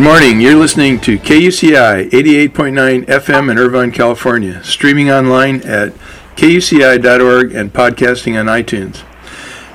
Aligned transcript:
Good 0.00 0.06
morning. 0.06 0.40
You're 0.40 0.56
listening 0.56 0.98
to 1.00 1.18
KUCI 1.18 2.08
88.9 2.08 3.04
FM 3.04 3.50
in 3.50 3.58
Irvine, 3.58 3.92
California, 3.92 4.64
streaming 4.64 5.10
online 5.10 5.56
at 5.56 5.92
kuci.org 6.36 7.54
and 7.54 7.70
podcasting 7.70 8.40
on 8.40 8.46
iTunes. 8.46 9.02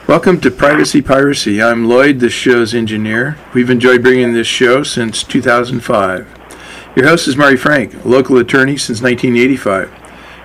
Welcome 0.08 0.42
to 0.42 0.50
Privacy 0.50 1.04
Piracy. 1.04 1.62
I'm 1.62 1.88
Lloyd, 1.88 2.22
the 2.22 2.32
show's 2.32 2.74
engineer. 2.74 3.38
We've 3.54 3.70
enjoyed 3.70 4.02
bringing 4.02 4.34
this 4.34 4.48
show 4.48 4.82
since 4.82 5.22
2005. 5.22 6.28
Your 6.96 7.06
host 7.06 7.28
is 7.28 7.38
Mari 7.38 7.56
Frank, 7.56 8.04
local 8.04 8.40
attorney 8.40 8.78
since 8.78 9.04
1985. 9.04 9.94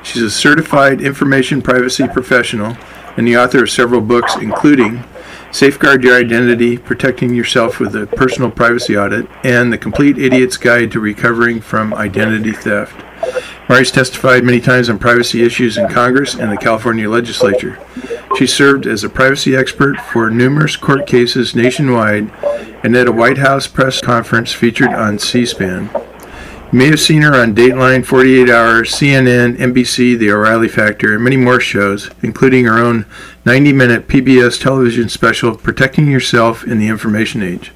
She's 0.03 0.21
a 0.21 0.31
certified 0.31 1.01
information 1.01 1.63
privacy 1.63 2.07
professional 2.07 2.77
and 3.17 3.27
the 3.27 3.39
author 3.39 3.63
of 3.63 3.71
several 3.71 4.03
books, 4.03 4.37
including 4.37 5.05
Safeguard 5.53 6.05
Your 6.05 6.17
Identity, 6.17 6.79
Protecting 6.79 7.35
Yourself 7.35 7.81
with 7.81 7.97
a 7.97 8.07
Personal 8.07 8.53
Privacy 8.53 8.97
Audit, 8.97 9.27
and 9.43 9.73
The 9.73 9.79
Complete 9.79 10.17
Idiot's 10.17 10.57
Guide 10.57 10.93
to 10.93 11.01
Recovering 11.01 11.61
from 11.61 11.93
Identity 11.93 12.53
Theft. 12.53 13.05
Mari's 13.69 13.91
testified 13.91 14.45
many 14.45 14.61
times 14.61 14.89
on 14.89 15.01
privacy 15.01 15.43
issues 15.43 15.77
in 15.77 15.89
Congress 15.89 16.35
and 16.35 16.53
the 16.53 16.57
California 16.57 17.11
legislature. 17.11 17.79
She 18.39 18.47
served 18.47 18.87
as 18.87 19.03
a 19.03 19.09
privacy 19.09 19.57
expert 19.57 20.01
for 20.01 20.31
numerous 20.31 20.77
court 20.77 21.07
cases 21.07 21.55
nationwide 21.55 22.31
and 22.85 22.97
at 22.97 23.09
a 23.09 23.13
White 23.13 23.39
House 23.39 23.67
press 23.67 24.01
conference 24.01 24.53
featured 24.53 24.91
on 24.91 25.19
C 25.19 25.45
SPAN. 25.45 25.91
May 26.73 26.87
have 26.87 27.01
seen 27.01 27.23
her 27.23 27.35
on 27.35 27.53
Dateline, 27.53 28.07
48 28.07 28.49
Hours, 28.49 28.93
CNN, 28.93 29.57
NBC, 29.57 30.17
The 30.17 30.31
O'Reilly 30.31 30.69
Factor, 30.69 31.15
and 31.15 31.25
many 31.25 31.37
more 31.37 31.59
shows, 31.59 32.13
including 32.23 32.65
her 32.65 32.79
own 32.79 33.07
90 33.45 33.73
minute 33.73 34.07
PBS 34.07 34.61
television 34.61 35.09
special, 35.09 35.57
Protecting 35.57 36.09
Yourself 36.09 36.63
in 36.63 36.79
the 36.79 36.87
Information 36.87 37.43
Age. 37.43 37.73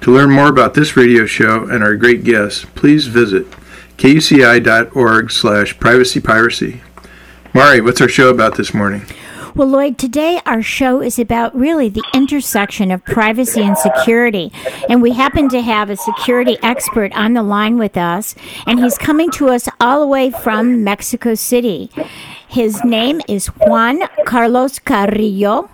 To 0.00 0.10
learn 0.10 0.30
more 0.30 0.48
about 0.48 0.72
this 0.72 0.96
radio 0.96 1.26
show 1.26 1.68
and 1.68 1.84
our 1.84 1.96
great 1.96 2.24
guests, 2.24 2.64
please 2.74 3.08
visit 3.08 3.46
kuci.org 3.98 5.30
slash 5.30 5.76
privacypiracy. 5.76 6.80
Mari, 7.52 7.82
what's 7.82 8.00
our 8.00 8.08
show 8.08 8.30
about 8.30 8.56
this 8.56 8.72
morning? 8.72 9.02
Well, 9.56 9.66
Lloyd, 9.66 9.98
today 9.98 10.40
our 10.46 10.62
show 10.62 11.02
is 11.02 11.18
about 11.18 11.56
really 11.56 11.88
the 11.88 12.04
intersection 12.14 12.92
of 12.92 13.04
privacy 13.04 13.60
and 13.62 13.76
security. 13.76 14.52
And 14.88 15.02
we 15.02 15.10
happen 15.12 15.48
to 15.48 15.60
have 15.60 15.90
a 15.90 15.96
security 15.96 16.56
expert 16.62 17.12
on 17.16 17.32
the 17.32 17.42
line 17.42 17.76
with 17.76 17.96
us, 17.96 18.36
and 18.66 18.78
he's 18.78 18.96
coming 18.96 19.28
to 19.32 19.48
us 19.48 19.68
all 19.80 20.00
the 20.00 20.06
way 20.06 20.30
from 20.30 20.84
Mexico 20.84 21.34
City. 21.34 21.90
His 22.48 22.84
name 22.84 23.20
is 23.28 23.48
Juan 23.48 24.02
Carlos 24.24 24.78
Carrillo 24.78 25.68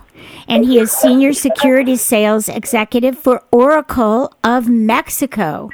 and 0.47 0.65
he 0.65 0.79
is 0.79 0.91
Senior 0.91 1.33
Security 1.33 1.95
Sales 1.95 2.49
Executive 2.49 3.17
for 3.17 3.43
Oracle 3.51 4.33
of 4.43 4.69
Mexico. 4.69 5.69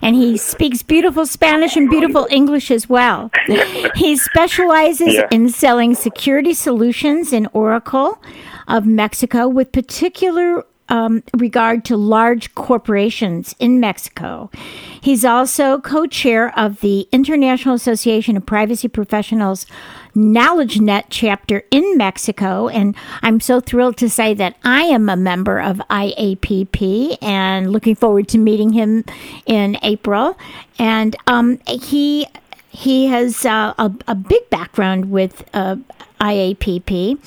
And 0.00 0.16
he 0.16 0.36
speaks 0.36 0.82
beautiful 0.82 1.26
Spanish 1.26 1.76
and 1.76 1.88
beautiful 1.88 2.26
English 2.30 2.70
as 2.70 2.88
well. 2.88 3.30
He 3.94 4.16
specializes 4.16 5.14
yeah. 5.14 5.28
in 5.30 5.48
selling 5.48 5.94
security 5.94 6.54
solutions 6.54 7.32
in 7.32 7.48
Oracle 7.52 8.22
of 8.68 8.86
Mexico 8.86 9.48
with 9.48 9.72
particular 9.72 10.64
um, 10.88 11.22
regard 11.36 11.84
to 11.86 11.96
large 11.96 12.54
corporations 12.54 13.54
in 13.58 13.80
Mexico. 13.80 14.50
He's 15.00 15.24
also 15.24 15.80
co 15.80 16.06
chair 16.06 16.56
of 16.58 16.80
the 16.80 17.08
International 17.12 17.74
Association 17.74 18.36
of 18.36 18.44
Privacy 18.44 18.88
Professionals 18.88 19.66
KnowledgeNet 20.14 21.04
chapter 21.10 21.64
in 21.70 21.96
Mexico. 21.96 22.68
And 22.68 22.94
I'm 23.22 23.40
so 23.40 23.60
thrilled 23.60 23.96
to 23.98 24.10
say 24.10 24.34
that 24.34 24.56
I 24.64 24.82
am 24.82 25.08
a 25.08 25.16
member 25.16 25.60
of 25.60 25.78
IAPP 25.90 27.18
and 27.22 27.72
looking 27.72 27.94
forward 27.94 28.28
to 28.28 28.38
meeting 28.38 28.72
him 28.72 29.04
in 29.46 29.78
April. 29.82 30.38
And 30.78 31.16
um, 31.26 31.58
he 31.66 32.26
he 32.68 33.06
has 33.08 33.44
uh, 33.44 33.74
a, 33.78 33.92
a, 34.08 34.14
big 34.14 34.48
background 34.48 35.10
with 35.10 35.44
uh, 35.52 35.76
IAPP. 36.22 37.18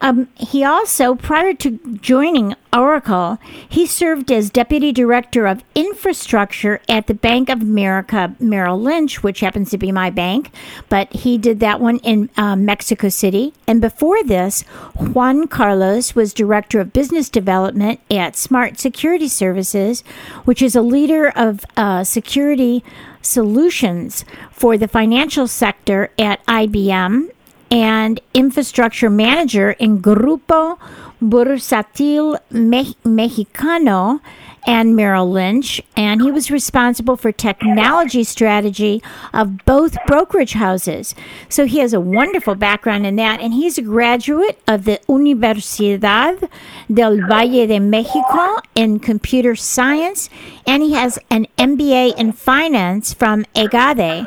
Um, 0.00 0.28
he 0.36 0.62
also, 0.62 1.16
prior 1.16 1.54
to 1.54 1.78
joining 2.00 2.54
Oracle, 2.72 3.38
he 3.68 3.84
served 3.84 4.30
as 4.30 4.48
Deputy 4.50 4.92
Director 4.92 5.46
of 5.46 5.64
Infrastructure 5.74 6.80
at 6.88 7.08
the 7.08 7.14
Bank 7.14 7.48
of 7.48 7.60
America 7.62 8.34
Merrill 8.38 8.80
Lynch, 8.80 9.22
which 9.22 9.40
happens 9.40 9.70
to 9.70 9.78
be 9.78 9.90
my 9.90 10.10
bank, 10.10 10.50
but 10.88 11.12
he 11.12 11.36
did 11.36 11.58
that 11.60 11.80
one 11.80 11.98
in 11.98 12.30
uh, 12.36 12.54
Mexico 12.54 13.08
City. 13.08 13.54
And 13.66 13.80
before 13.80 14.22
this, 14.22 14.62
Juan 14.96 15.48
Carlos 15.48 16.14
was 16.14 16.32
Director 16.32 16.80
of 16.80 16.92
Business 16.92 17.28
Development 17.28 18.00
at 18.10 18.36
Smart 18.36 18.78
Security 18.78 19.28
Services, 19.28 20.02
which 20.44 20.62
is 20.62 20.76
a 20.76 20.82
leader 20.82 21.28
of 21.30 21.64
uh, 21.76 22.04
security 22.04 22.84
solutions 23.20 24.24
for 24.50 24.76
the 24.78 24.88
financial 24.88 25.48
sector 25.48 26.10
at 26.18 26.44
IBM 26.46 27.30
and 27.74 28.20
infrastructure 28.32 29.10
manager 29.10 29.72
in 29.72 30.00
Grupo 30.00 30.78
Bursátil 31.20 32.38
Mexicano 32.52 34.20
and 34.66 34.96
Merrill 34.96 35.30
Lynch, 35.30 35.82
and 35.96 36.22
he 36.22 36.30
was 36.30 36.50
responsible 36.50 37.16
for 37.16 37.32
technology 37.32 38.24
strategy 38.24 39.02
of 39.32 39.64
both 39.64 39.96
brokerage 40.06 40.54
houses. 40.54 41.14
So 41.48 41.66
he 41.66 41.78
has 41.78 41.92
a 41.92 42.00
wonderful 42.00 42.54
background 42.54 43.06
in 43.06 43.16
that, 43.16 43.40
and 43.40 43.52
he's 43.52 43.78
a 43.78 43.82
graduate 43.82 44.58
of 44.66 44.84
the 44.84 45.00
Universidad 45.08 46.48
del 46.92 47.18
Valle 47.28 47.66
de 47.66 47.78
Mexico 47.78 48.56
in 48.74 48.98
computer 49.00 49.54
science, 49.54 50.30
and 50.66 50.82
he 50.82 50.92
has 50.92 51.18
an 51.30 51.46
MBA 51.58 52.16
in 52.18 52.32
finance 52.32 53.12
from 53.12 53.44
EGADE. 53.54 54.26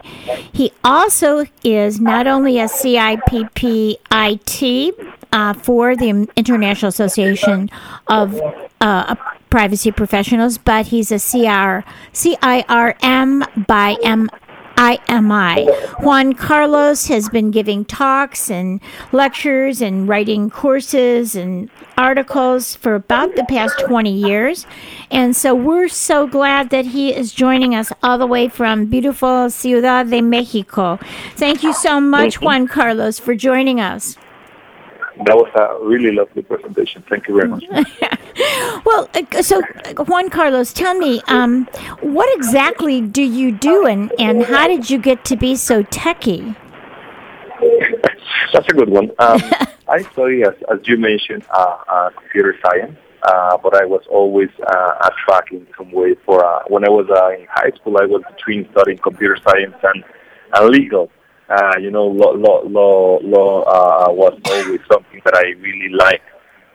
He 0.51 0.71
also 0.83 1.45
is 1.63 1.99
not 1.99 2.27
only 2.27 2.59
a 2.59 2.65
CIPP 2.65 3.97
IT 4.11 5.17
uh, 5.31 5.53
for 5.53 5.95
the 5.95 6.27
International 6.35 6.89
Association 6.89 7.69
of 8.07 8.39
uh, 8.81 9.15
privacy 9.49 9.91
professionals, 9.91 10.57
but 10.57 10.87
he's 10.87 11.11
a 11.11 11.19
CR, 11.19 11.87
CIRM 12.13 13.67
by 13.67 13.97
M. 14.03 14.29
IMI. 14.77 15.67
Juan 16.03 16.33
Carlos 16.33 17.07
has 17.07 17.29
been 17.29 17.49
giving 17.49 17.83
talks 17.83 18.51
and 18.51 18.79
lectures 19.11 19.81
and 19.81 20.07
writing 20.07 20.51
courses 20.51 21.35
and 21.35 21.71
articles 21.97 22.75
for 22.75 22.93
about 22.93 23.35
the 23.35 23.43
past 23.45 23.79
20 23.79 24.11
years. 24.11 24.67
And 25.09 25.35
so 25.35 25.55
we're 25.55 25.87
so 25.87 26.27
glad 26.27 26.69
that 26.69 26.85
he 26.85 27.11
is 27.11 27.33
joining 27.33 27.73
us 27.73 27.91
all 28.03 28.19
the 28.19 28.27
way 28.27 28.49
from 28.49 28.85
beautiful 28.85 29.49
Ciudad 29.49 30.11
de 30.11 30.21
Mexico. 30.21 30.99
Thank 31.35 31.63
you 31.63 31.73
so 31.73 31.99
much, 31.99 32.39
Juan 32.39 32.67
Carlos, 32.67 33.17
for 33.17 33.33
joining 33.33 33.81
us 33.81 34.15
that 35.25 35.35
was 35.35 35.49
a 35.55 35.85
really 35.85 36.11
lovely 36.11 36.43
presentation. 36.43 37.03
Thank 37.09 37.27
you 37.27 37.35
very 37.35 37.49
much. 37.49 37.63
well, 38.85 39.09
uh, 39.13 39.41
so 39.41 39.61
Juan 39.97 40.29
Carlos, 40.29 40.73
tell 40.73 40.93
me, 40.93 41.21
um, 41.27 41.65
what 42.01 42.33
exactly 42.37 43.01
do 43.01 43.23
you 43.23 43.51
do, 43.51 43.85
and, 43.85 44.11
and 44.19 44.43
how 44.43 44.67
did 44.67 44.89
you 44.89 44.97
get 44.97 45.25
to 45.25 45.35
be 45.35 45.55
so 45.55 45.83
techy? 45.83 46.55
That's 48.53 48.67
a 48.67 48.73
good 48.73 48.89
one. 48.89 49.11
Um, 49.19 49.41
I 49.89 50.01
study, 50.11 50.43
as, 50.43 50.53
as 50.71 50.79
you 50.85 50.97
mentioned, 50.97 51.45
uh, 51.49 51.77
uh, 51.87 52.09
computer 52.11 52.57
science, 52.63 52.97
uh, 53.23 53.57
but 53.57 53.75
I 53.75 53.85
was 53.85 54.03
always 54.09 54.49
uh, 54.61 55.07
a 55.07 55.11
track 55.25 55.51
in 55.51 55.65
some 55.77 55.91
way. 55.91 56.15
For 56.25 56.45
uh, 56.45 56.63
when 56.67 56.85
I 56.85 56.89
was 56.89 57.09
uh, 57.09 57.39
in 57.39 57.47
high 57.49 57.71
school, 57.71 57.97
I 57.97 58.05
was 58.05 58.21
between 58.35 58.69
studying 58.71 58.97
computer 58.97 59.37
science 59.43 59.75
and, 59.83 60.03
and 60.53 60.69
legal. 60.69 61.09
Uh, 61.49 61.73
you 61.79 61.91
know, 61.91 62.05
law, 62.05 62.31
law, 62.31 62.61
law, 62.65 63.19
law 63.21 63.61
uh, 63.63 64.11
was 64.11 64.37
always 64.45 64.81
something 64.91 65.21
that 65.23 65.33
I 65.33 65.53
really 65.61 65.89
liked. 65.89 66.25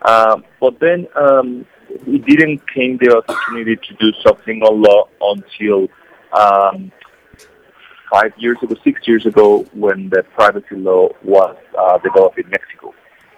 Um, 0.09 0.45
but 0.61 0.81
then 0.81 1.07
um, 1.15 1.67
it 1.91 2.25
didn't 2.25 2.67
came 2.73 2.97
the 2.99 3.17
opportunity 3.17 3.77
to 3.77 3.95
do 3.95 4.13
something 4.27 4.63
on 4.63 4.83
law 4.83 5.09
until 5.21 5.89
um, 6.33 6.91
five 8.11 8.33
years 8.39 8.59
ago, 8.63 8.75
six 8.83 9.07
years 9.07 9.27
ago, 9.27 9.65
when 9.73 10.09
the 10.09 10.23
privacy 10.35 10.77
law 10.77 11.09
was 11.23 11.57
uh, 11.79 11.99
developed 11.99 12.39
in 12.39 12.49
Mexico. 12.49 12.95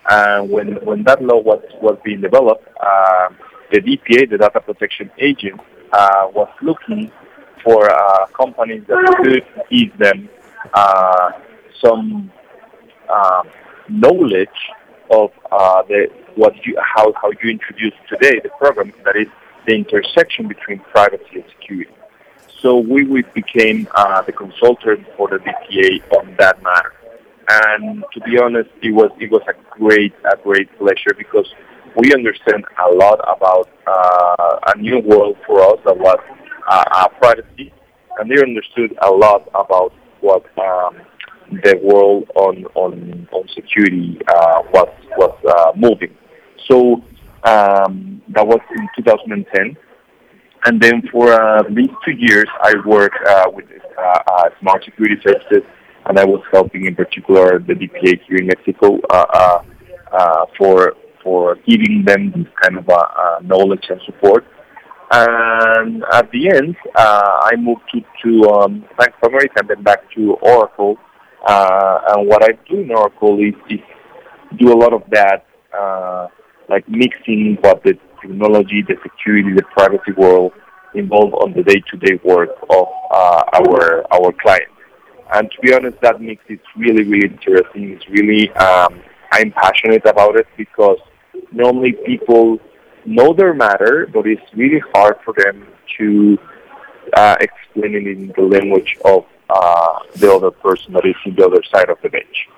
And 0.09 0.51
when 0.51 0.75
when 0.85 1.03
that 1.05 1.23
law 1.23 1.41
was 1.41 1.63
was 1.81 1.99
being 2.05 2.21
developed, 2.21 2.69
uh, 2.81 3.29
the 3.73 3.81
DPA, 3.81 4.31
the 4.31 4.39
Data 4.39 4.61
Protection 4.61 5.11
Agent, 5.19 5.61
uh, 5.93 6.29
was 6.35 6.49
looking 6.61 7.11
for 7.63 7.91
uh, 7.91 8.27
companies 8.37 8.85
that 8.89 9.21
could 9.23 9.43
give 9.71 9.97
them 9.99 10.29
uh, 10.73 11.33
some 11.83 12.33
uh, 13.09 13.43
knowledge 13.89 14.49
of 15.11 15.31
uh, 15.53 15.83
the 15.83 16.09
what 16.37 16.55
you 16.65 16.77
how 16.81 17.13
how 17.21 17.31
you 17.43 17.51
introduced 17.51 17.97
today 18.09 18.41
the 18.43 18.49
program 18.59 18.93
that 19.05 19.17
is 19.17 19.29
the 19.67 19.75
intersection 19.75 20.49
between 20.49 20.79
privacy 20.79 21.37
and 21.37 21.45
security. 21.59 21.91
So 22.61 22.79
we, 22.79 23.05
we 23.05 23.23
became 23.35 23.89
uh, 23.95 24.23
the 24.23 24.33
consultant 24.33 25.07
for 25.17 25.29
the 25.29 25.37
DPA 25.37 26.19
on 26.19 26.35
that 26.39 26.63
matter. 26.63 26.93
And 27.49 28.05
to 28.15 28.21
be 28.21 28.39
honest, 28.39 28.71
it 28.83 28.93
was 28.93 29.11
it 29.21 29.31
was 29.31 29.43
a 29.49 29.79
great 29.79 30.15
a 30.25 30.37
great 30.43 30.69
pleasure 30.79 31.15
because 31.17 31.53
we 31.97 32.15
understand 32.15 32.65
a 32.87 32.91
lot 32.91 33.21
about 33.29 33.69
uh, 33.87 34.73
a 34.75 34.79
new 34.79 34.99
world 35.01 35.37
for 35.47 35.61
us 35.61 35.79
that 35.85 35.97
was 35.97 36.19
uh, 36.67 37.09
privacy, 37.21 37.73
and 38.19 38.31
they 38.31 38.41
understood 38.41 38.97
a 39.03 39.11
lot 39.11 39.47
about 39.55 39.93
what 40.25 40.45
um, 40.59 40.97
the 41.63 41.79
world 41.83 42.25
on 42.35 42.65
on 42.75 43.29
on 43.31 43.49
security 43.55 44.19
uh, 44.27 44.63
was 44.73 44.89
was 45.19 45.37
uh, 45.47 45.73
moving. 45.77 46.17
So 46.69 47.05
um, 47.45 48.23
that 48.29 48.47
was 48.47 48.61
in 48.75 48.89
2010, 48.97 49.77
and 50.65 50.81
then 50.81 51.03
for 51.13 51.31
uh, 51.31 51.63
these 51.71 51.95
two 52.05 52.17
years, 52.19 52.49
I 52.63 52.73
worked 52.87 53.21
uh, 53.27 53.51
with 53.53 53.67
uh, 53.99 54.19
uh, 54.27 54.49
smart 54.61 54.83
security 54.85 55.21
services, 55.23 55.63
and 56.07 56.19
I 56.19 56.25
was 56.25 56.43
helping 56.51 56.87
in 56.87 56.95
particular 56.95 57.59
the 57.59 57.75
DPA 57.75 58.21
here 58.27 58.39
in 58.39 58.47
Mexico 58.47 58.99
for 60.57 60.95
for 61.23 61.57
giving 61.69 62.05
them 62.07 62.33
this 62.37 62.53
kind 62.63 62.79
of 62.79 62.87
knowledge 63.45 63.85
and 63.91 64.01
support. 64.07 64.45
And 65.11 66.03
at 66.13 66.31
the 66.33 66.49
end, 66.49 66.77
uh, 66.95 67.39
I 67.43 67.57
moved 67.57 67.83
to, 67.93 68.01
to 68.23 68.51
um, 68.51 68.85
Bank 68.99 69.15
of 69.23 69.29
America 69.29 69.55
and 69.59 69.69
then 69.69 69.83
back 69.83 70.11
to 70.15 70.35
Oracle. 70.43 70.97
Uh, 71.47 72.01
and 72.09 72.27
what 72.27 72.43
I 72.43 72.53
do 72.69 72.81
in 72.81 72.91
Oracle 72.91 73.39
is, 73.39 73.55
is 73.71 73.81
do 74.59 74.73
a 74.73 74.79
lot 74.79 74.93
of 74.93 75.03
that, 75.11 75.47
uh, 75.79 76.29
like 76.69 76.89
mixing 76.89 77.59
what 77.61 77.83
the 77.85 77.99
technology, 78.21 78.83
the 78.83 78.97
security, 79.03 79.53
the 79.53 79.63
privacy 79.77 80.13
world 80.17 80.53
involved 80.95 81.35
on 81.35 81.53
the 81.53 81.63
day-to-day 81.63 82.21
work 82.25 82.51
of 82.71 82.87
uh, 83.11 83.43
our 83.53 84.05
our 84.13 84.33
clients. 84.41 84.71
And 85.33 85.51
to 85.51 85.61
be 85.61 85.75
honest, 85.75 86.01
that 86.03 86.21
mix 86.21 86.43
is 86.49 86.61
really, 86.77 87.03
really 87.05 87.27
interesting. 87.27 87.91
It's 87.91 88.09
really, 88.09 88.51
um, 88.53 89.03
I'm 89.33 89.51
passionate 89.53 90.07
about 90.07 90.37
it 90.37 90.47
because 90.57 90.99
normally 91.51 91.93
people 92.07 92.59
know 93.07 93.33
their 93.33 93.55
matter, 93.55 94.09
but 94.13 94.27
it's 94.27 94.43
really 94.55 94.83
hard 94.95 95.17
for 95.25 95.35
them 95.37 95.67
to 95.99 96.39
uh, 97.17 97.37
explain 97.41 97.95
it 97.95 98.07
in 98.07 98.33
the 98.37 98.43
language 98.43 98.97
of 99.05 99.27
uh, 99.51 99.99
the 100.17 100.33
other 100.33 100.51
person 100.51 100.93
that 100.95 101.05
is 101.05 101.15
in 101.27 101.35
the 101.35 101.45
other 101.45 101.63
side 101.73 101.89
of 101.89 101.99
the 102.03 102.09
bench. 102.09 102.49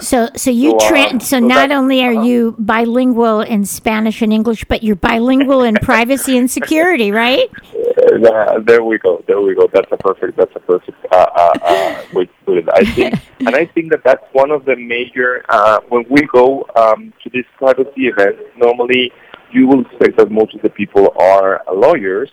So, 0.00 0.28
so 0.36 0.50
you 0.50 0.78
so, 0.78 0.88
tra- 0.88 1.00
uh, 1.00 1.18
so, 1.18 1.18
so 1.18 1.38
not 1.40 1.70
only 1.70 2.04
are 2.04 2.14
uh, 2.14 2.22
you 2.22 2.54
bilingual 2.58 3.40
in 3.40 3.64
Spanish 3.64 4.22
and 4.22 4.32
English, 4.32 4.64
but 4.64 4.82
you're 4.82 4.96
bilingual 4.96 5.62
in 5.62 5.74
privacy 5.76 6.36
and 6.36 6.50
security, 6.50 7.10
right? 7.10 7.50
Uh, 8.06 8.60
there 8.60 8.84
we 8.84 8.98
go. 8.98 9.22
There 9.26 9.40
we 9.40 9.54
go. 9.54 9.68
That's 9.72 9.90
a 9.90 9.96
perfect. 9.96 10.36
That's 10.36 10.54
a 10.54 10.60
perfect 10.60 10.96
uh, 11.10 11.16
uh, 11.16 11.52
uh, 11.62 12.04
way 12.12 12.26
to 12.26 12.32
put 12.44 12.58
it. 12.58 12.68
I 12.72 12.84
think, 12.94 13.14
and 13.40 13.56
I 13.56 13.66
think 13.66 13.90
that 13.90 14.04
that's 14.04 14.24
one 14.32 14.50
of 14.50 14.64
the 14.64 14.76
major. 14.76 15.44
when 15.88 16.04
we 16.08 16.22
go 16.32 16.66
um, 16.76 17.12
to 17.22 17.30
these 17.30 17.44
privacy 17.58 18.06
events, 18.06 18.42
normally 18.56 19.12
you 19.52 19.66
will 19.66 19.80
expect 19.80 20.18
that 20.18 20.30
most 20.30 20.54
of 20.54 20.62
the 20.62 20.70
people 20.70 21.14
are 21.18 21.62
lawyers. 21.72 22.30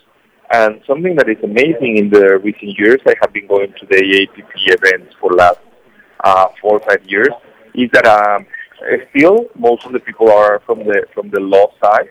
And 0.50 0.80
something 0.86 1.16
that 1.16 1.28
is 1.28 1.42
amazing 1.42 1.96
in 1.96 2.10
the 2.10 2.38
recent 2.38 2.78
years, 2.78 3.00
I 3.06 3.14
have 3.22 3.32
been 3.32 3.46
going 3.46 3.72
to 3.80 3.86
the 3.86 4.28
APP 4.28 4.52
events 4.66 5.14
for 5.18 5.30
the 5.30 5.36
last 5.36 5.58
uh, 6.22 6.48
four 6.60 6.78
or 6.78 6.80
five 6.80 7.02
years 7.06 7.32
is 7.74 7.90
that 7.92 8.06
um, 8.06 8.46
still 9.10 9.46
most 9.56 9.84
of 9.84 9.92
the 9.92 10.00
people 10.00 10.30
are 10.30 10.60
from 10.66 10.80
the 10.80 11.06
from 11.14 11.30
the 11.30 11.40
law 11.40 11.72
side. 11.82 12.10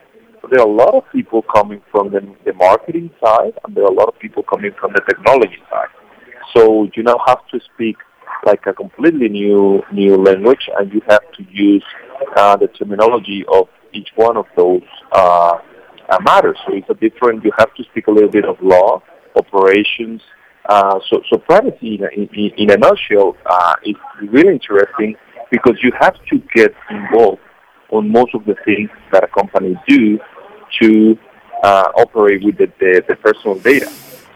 There 0.51 0.59
are 0.59 0.67
a 0.67 0.71
lot 0.71 0.93
of 0.93 1.03
people 1.11 1.41
coming 1.41 1.81
from 1.91 2.11
the, 2.11 2.21
the 2.45 2.53
marketing 2.53 3.09
side, 3.23 3.53
and 3.63 3.75
there 3.75 3.83
are 3.83 3.91
a 3.91 3.93
lot 3.93 4.09
of 4.09 4.19
people 4.19 4.43
coming 4.43 4.71
from 4.79 4.93
the 4.93 5.01
technology 5.01 5.57
side. 5.69 5.87
So 6.55 6.87
you 6.95 7.03
now 7.03 7.17
have 7.25 7.47
to 7.51 7.59
speak 7.73 7.97
like 8.45 8.65
a 8.67 8.73
completely 8.73 9.29
new 9.29 9.81
new 9.91 10.17
language, 10.17 10.69
and 10.77 10.91
you 10.93 11.01
have 11.09 11.23
to 11.37 11.43
use 11.49 11.83
uh, 12.35 12.57
the 12.57 12.67
terminology 12.67 13.45
of 13.51 13.67
each 13.93 14.09
one 14.15 14.37
of 14.37 14.45
those 14.55 14.83
uh, 15.13 15.57
uh, 16.09 16.19
matters. 16.23 16.57
So 16.67 16.73
it's 16.73 16.89
a 16.89 16.95
different. 16.95 17.43
You 17.43 17.51
have 17.57 17.73
to 17.75 17.83
speak 17.85 18.07
a 18.07 18.11
little 18.11 18.29
bit 18.29 18.45
of 18.45 18.57
law, 18.61 19.01
operations, 19.35 20.21
uh, 20.69 20.99
so, 21.09 21.21
so 21.29 21.37
privacy 21.37 21.99
in 22.15 22.29
in, 22.33 22.51
in 22.57 22.71
a 22.71 22.77
nutshell 22.77 23.35
uh, 23.45 23.75
is 23.83 23.95
really 24.31 24.53
interesting 24.53 25.15
because 25.51 25.77
you 25.83 25.91
have 25.99 26.15
to 26.29 26.41
get 26.55 26.73
involved 26.89 27.41
on 27.91 28.09
most 28.09 28.33
of 28.33 28.45
the 28.45 28.55
things 28.65 28.89
that 29.11 29.23
a 29.23 29.27
company 29.27 29.75
do 29.87 30.17
to 30.81 31.17
uh, 31.63 31.91
operate 31.95 32.43
with 32.43 32.57
the, 32.57 32.71
the, 32.79 33.03
the, 33.07 33.15
personal 33.15 33.57
data. 33.59 33.89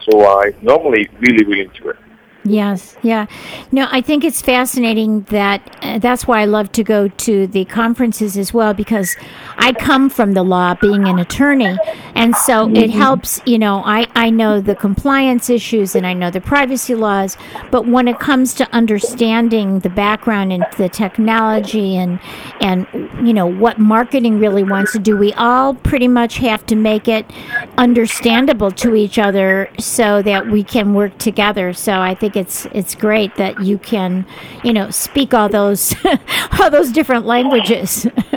So 0.10 0.42
it's 0.42 0.62
normally 0.64 1.10
really, 1.20 1.46
really 1.46 1.62
interesting. 1.62 2.07
Yes, 2.50 2.96
yeah. 3.04 3.26
No, 3.72 3.88
I 3.92 4.00
think 4.00 4.24
it's 4.24 4.42
fascinating 4.42 5.22
that 5.24 5.78
uh, 5.82 6.00
that's 6.00 6.26
why 6.28 6.42
I 6.42 6.46
love 6.46 6.72
to 6.74 6.84
go 6.84 7.10
to 7.10 7.48
the 7.48 7.66
conferences 7.66 8.38
as 8.38 8.54
well 8.54 8.74
because 8.74 9.16
I 9.58 9.74
come 9.74 10.10
from 10.10 10.34
the 10.34 10.44
law 10.44 10.74
being 10.76 11.08
an 11.08 11.20
attorney. 11.20 11.78
And 12.16 12.36
so 12.36 12.66
mm-hmm. 12.66 12.78
it 12.78 12.90
helps, 12.90 13.42
you 13.46 13.60
know, 13.60 13.84
I, 13.84 14.08
I 14.16 14.30
know 14.30 14.62
the 14.62 14.76
compliance 14.76 15.50
issues 15.50 15.96
and 15.96 16.08
I 16.08 16.14
know 16.14 16.32
the 16.32 16.40
privacy 16.40 16.96
laws, 16.96 17.38
but 17.70 17.86
when 17.86 18.08
it 18.08 18.20
comes 18.20 18.54
to 18.56 18.74
understanding 18.74 19.80
the 19.80 19.90
background 19.90 20.54
and 20.54 20.66
the 20.78 20.88
technology 20.88 21.98
and, 21.98 22.20
and, 22.62 22.88
you 23.28 23.34
know, 23.34 23.46
what 23.46 23.78
marketing 23.78 24.40
really 24.40 24.64
wants 24.64 24.94
to 24.94 25.00
do, 25.00 25.18
we 25.18 25.34
all 25.34 25.74
pretty 25.74 26.08
much 26.08 26.38
have 26.38 26.66
to 26.68 26.76
make 26.76 27.08
it 27.08 27.30
understandable 27.78 28.72
to 28.72 28.96
each 28.96 29.20
other 29.20 29.70
so 29.80 30.22
that 30.22 30.48
we 30.48 30.64
can 30.64 30.94
work 30.94 31.18
together. 31.18 31.74
So 31.74 32.00
I 32.00 32.16
think 32.16 32.37
it's 32.38 32.66
it's 32.68 32.96
great 32.96 33.36
that 33.36 33.62
you 33.62 33.78
can, 33.78 34.26
you 34.64 34.74
know, 34.74 34.90
speak 34.90 35.34
all 35.34 35.50
those 35.50 35.96
all 36.60 36.70
those 36.70 36.92
different 36.92 37.26
languages. 37.26 38.06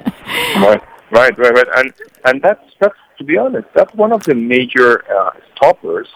right, 0.57 0.83
right, 1.11 1.39
right, 1.39 1.55
right, 1.55 1.69
and 1.77 1.93
and 2.25 2.43
that's 2.43 2.65
that's 2.81 2.97
to 3.19 3.25
be 3.25 3.37
honest, 3.37 3.69
that's 3.75 3.95
one 3.95 4.13
of 4.13 4.23
the 4.25 4.35
major 4.35 5.05
uh, 5.13 5.31
stoppers 5.55 6.09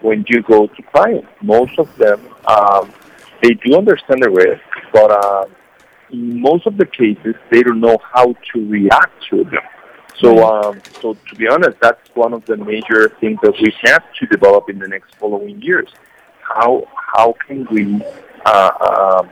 when 0.00 0.24
you 0.28 0.42
go 0.42 0.66
to 0.66 0.82
clients. 0.82 1.28
Most 1.42 1.78
of 1.78 1.94
them 1.96 2.20
um, 2.46 2.92
they 3.42 3.50
do 3.50 3.76
understand 3.76 4.22
the 4.22 4.30
risk, 4.30 4.62
but 4.92 5.10
uh, 5.10 5.44
in 6.10 6.40
most 6.40 6.66
of 6.66 6.76
the 6.76 6.86
cases 6.86 7.34
they 7.50 7.62
don't 7.62 7.80
know 7.80 7.98
how 8.14 8.34
to 8.52 8.68
react 8.68 9.12
to 9.30 9.44
them. 9.44 9.62
So, 10.18 10.44
um, 10.44 10.80
so 11.00 11.14
to 11.14 11.34
be 11.34 11.48
honest, 11.48 11.78
that's 11.80 12.08
one 12.14 12.32
of 12.32 12.44
the 12.44 12.56
major 12.56 13.08
things 13.20 13.40
that 13.42 13.54
we 13.60 13.74
have 13.84 14.04
to 14.20 14.26
develop 14.26 14.70
in 14.70 14.78
the 14.78 14.86
next 14.86 15.16
following 15.16 15.60
years 15.60 15.88
how 16.54 16.84
how 17.14 17.34
can 17.46 17.66
we 17.70 18.02
uh, 18.44 18.70
uh, 18.80 19.22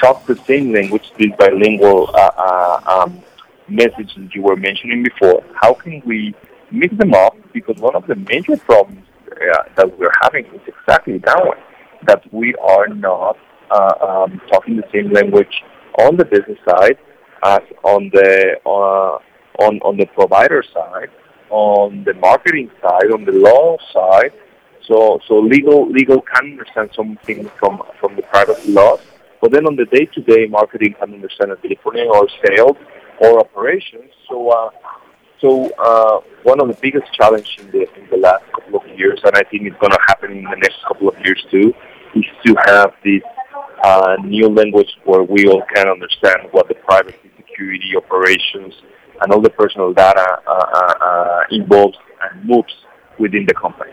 talk 0.00 0.26
the 0.26 0.36
same 0.46 0.72
language, 0.72 1.12
this 1.18 1.30
bilingual 1.38 2.10
uh, 2.14 2.30
uh, 2.36 3.02
um, 3.04 3.22
message 3.68 4.14
that 4.16 4.34
you 4.34 4.42
were 4.42 4.56
mentioning 4.56 5.02
before? 5.02 5.42
How 5.54 5.74
can 5.74 6.02
we 6.04 6.34
mix 6.70 6.96
them 6.96 7.14
up? 7.14 7.36
Because 7.52 7.76
one 7.78 7.94
of 7.94 8.06
the 8.06 8.16
major 8.16 8.56
problems 8.56 9.06
uh, 9.30 9.62
that 9.76 9.98
we're 9.98 10.12
having 10.22 10.46
is 10.46 10.60
exactly 10.66 11.18
that 11.18 11.44
one, 11.44 11.58
that 12.06 12.22
we 12.32 12.54
are 12.56 12.88
not 12.88 13.36
uh, 13.70 13.94
um, 14.00 14.40
talking 14.50 14.76
the 14.76 14.88
same 14.92 15.12
language 15.12 15.62
on 15.98 16.16
the 16.16 16.24
business 16.24 16.58
side 16.68 16.98
as 17.42 17.60
on 17.84 18.10
the 18.12 18.56
on 18.64 19.78
on 19.80 19.96
the 19.96 20.06
provider 20.06 20.62
side, 20.74 21.10
on 21.50 22.04
the 22.04 22.14
marketing 22.14 22.70
side, 22.82 23.10
on 23.12 23.24
the 23.24 23.32
law 23.32 23.76
side, 23.92 24.32
so, 24.86 25.20
so 25.26 25.38
legal 25.38 25.88
legal 25.88 26.20
can 26.20 26.52
understand 26.52 26.90
something 26.94 27.48
from 27.58 27.82
from 27.98 28.16
the 28.16 28.22
privacy 28.22 28.72
laws, 28.72 29.00
but 29.40 29.52
then 29.52 29.66
on 29.66 29.76
the 29.76 29.86
day-to-day 29.86 30.46
marketing 30.46 30.94
can 30.98 31.14
understand 31.14 31.52
differently, 31.62 32.06
or 32.06 32.28
sales, 32.44 32.76
or 33.20 33.40
operations. 33.40 34.10
So, 34.28 34.48
uh, 34.48 34.70
so 35.40 35.70
uh, 35.78 36.20
one 36.42 36.60
of 36.60 36.68
the 36.68 36.78
biggest 36.80 37.12
challenges 37.14 37.50
in 37.58 37.70
the 37.70 37.82
in 37.98 38.08
the 38.10 38.16
last 38.16 38.44
couple 38.52 38.80
of 38.80 38.98
years, 38.98 39.20
and 39.24 39.36
I 39.36 39.42
think 39.50 39.62
it's 39.62 39.78
going 39.78 39.92
to 39.92 40.00
happen 40.08 40.32
in 40.32 40.44
the 40.44 40.56
next 40.56 40.82
couple 40.86 41.08
of 41.08 41.18
years 41.24 41.44
too, 41.50 41.72
is 42.14 42.24
to 42.46 42.54
have 42.66 42.92
this 43.04 43.22
uh, 43.84 44.16
new 44.24 44.48
language 44.48 44.90
where 45.04 45.22
we 45.22 45.46
all 45.46 45.62
can 45.74 45.88
understand 45.88 46.48
what 46.50 46.68
the 46.68 46.74
privacy, 46.74 47.30
security, 47.36 47.96
operations, 47.96 48.74
and 49.20 49.32
all 49.32 49.40
the 49.40 49.50
personal 49.50 49.92
data 49.92 50.26
uh, 50.46 50.50
uh, 50.50 51.04
uh 51.04 51.40
involves 51.50 51.96
and 52.22 52.44
moves 52.44 52.74
within 53.20 53.44
the 53.46 53.54
company. 53.54 53.92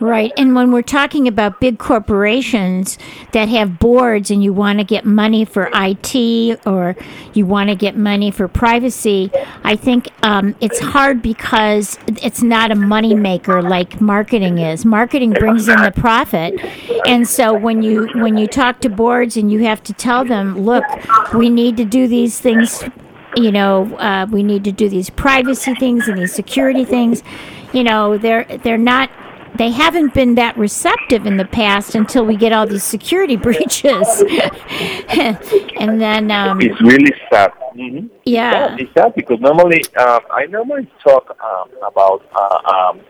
Right. 0.00 0.32
And 0.36 0.54
when 0.54 0.72
we're 0.72 0.82
talking 0.82 1.28
about 1.28 1.60
big 1.60 1.78
corporations 1.78 2.98
that 3.32 3.48
have 3.48 3.78
boards 3.78 4.30
and 4.30 4.42
you 4.42 4.52
want 4.52 4.78
to 4.78 4.84
get 4.84 5.04
money 5.04 5.44
for 5.44 5.70
IT 5.74 6.60
or 6.66 6.96
you 7.34 7.44
want 7.44 7.68
to 7.68 7.76
get 7.76 7.96
money 7.96 8.30
for 8.30 8.48
privacy, 8.48 9.30
I 9.64 9.76
think 9.76 10.08
um, 10.22 10.54
it's 10.60 10.78
hard 10.78 11.20
because 11.20 11.98
it's 12.06 12.42
not 12.42 12.70
a 12.70 12.74
money 12.74 13.14
maker 13.14 13.60
like 13.62 14.00
marketing 14.00 14.58
is. 14.58 14.84
Marketing 14.84 15.32
brings 15.32 15.68
in 15.68 15.82
the 15.82 15.92
profit. 15.92 16.54
And 17.06 17.28
so 17.28 17.52
when 17.52 17.82
you 17.82 18.08
when 18.14 18.36
you 18.36 18.46
talk 18.46 18.80
to 18.80 18.88
boards 18.88 19.36
and 19.36 19.52
you 19.52 19.64
have 19.64 19.82
to 19.84 19.92
tell 19.92 20.24
them, 20.24 20.58
look, 20.60 20.84
we 21.34 21.50
need 21.50 21.76
to 21.76 21.84
do 21.84 22.06
these 22.08 22.40
things 22.40 22.84
you 23.36 23.52
know, 23.52 23.94
uh, 23.96 24.26
we 24.30 24.42
need 24.42 24.64
to 24.64 24.72
do 24.72 24.88
these 24.88 25.10
privacy 25.10 25.74
things 25.74 26.08
and 26.08 26.18
these 26.18 26.34
security 26.34 26.84
things. 26.84 27.22
You 27.72 27.84
know, 27.84 28.18
they're 28.18 28.44
they're 28.44 28.78
not 28.78 29.10
they 29.58 29.70
haven't 29.70 30.14
been 30.14 30.36
that 30.36 30.56
receptive 30.56 31.26
in 31.26 31.36
the 31.36 31.44
past 31.44 31.94
until 31.94 32.24
we 32.24 32.36
get 32.36 32.52
all 32.52 32.66
these 32.66 32.84
security 32.84 33.36
breaches. 33.48 34.22
and 35.08 36.00
then 36.00 36.30
um, 36.30 36.60
it's 36.60 36.80
really 36.80 37.12
sad. 37.30 37.52
Mm-hmm. 37.74 38.06
Yeah, 38.24 38.76
it's 38.78 38.92
sad, 38.94 39.14
because 39.14 39.40
normally 39.40 39.84
um, 39.96 40.20
I 40.30 40.46
normally 40.46 40.90
talk 41.04 41.36
um, 41.42 41.70
about 41.86 42.26
uh, 42.34 42.72
um, 42.72 43.00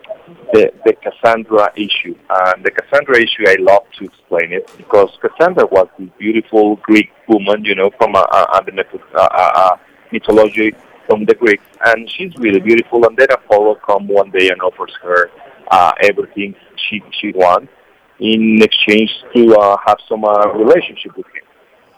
the 0.53 0.71
the 0.85 0.93
Cassandra 0.93 1.71
issue. 1.75 2.15
And 2.29 2.63
the 2.63 2.71
Cassandra 2.71 3.17
issue, 3.17 3.45
I 3.47 3.55
love 3.59 3.83
to 3.97 4.05
explain 4.05 4.51
it 4.53 4.69
because 4.77 5.09
Cassandra 5.21 5.65
was 5.65 5.87
this 5.97 6.09
beautiful 6.17 6.75
Greek 6.77 7.09
woman, 7.27 7.65
you 7.65 7.75
know, 7.75 7.89
from 7.97 8.15
uh, 8.15 8.21
uh, 8.21 8.61
the 8.61 8.85
uh, 9.15 9.27
uh, 9.33 9.77
mythology 10.11 10.73
from 11.09 11.25
the 11.25 11.33
Greeks, 11.33 11.63
and 11.85 12.09
she's 12.11 12.33
really 12.37 12.59
beautiful. 12.59 13.03
And 13.05 13.17
then 13.17 13.27
Apollo 13.31 13.79
come 13.85 14.07
one 14.07 14.29
day 14.29 14.49
and 14.49 14.61
offers 14.61 14.93
her 15.01 15.31
uh, 15.71 15.91
everything 16.03 16.53
she 16.75 17.01
she 17.19 17.31
wants 17.31 17.71
in 18.19 18.61
exchange 18.61 19.11
to 19.35 19.55
uh, 19.55 19.77
have 19.85 19.97
some 20.07 20.23
uh, 20.23 20.47
relationship 20.53 21.17
with 21.17 21.25
him. 21.27 21.45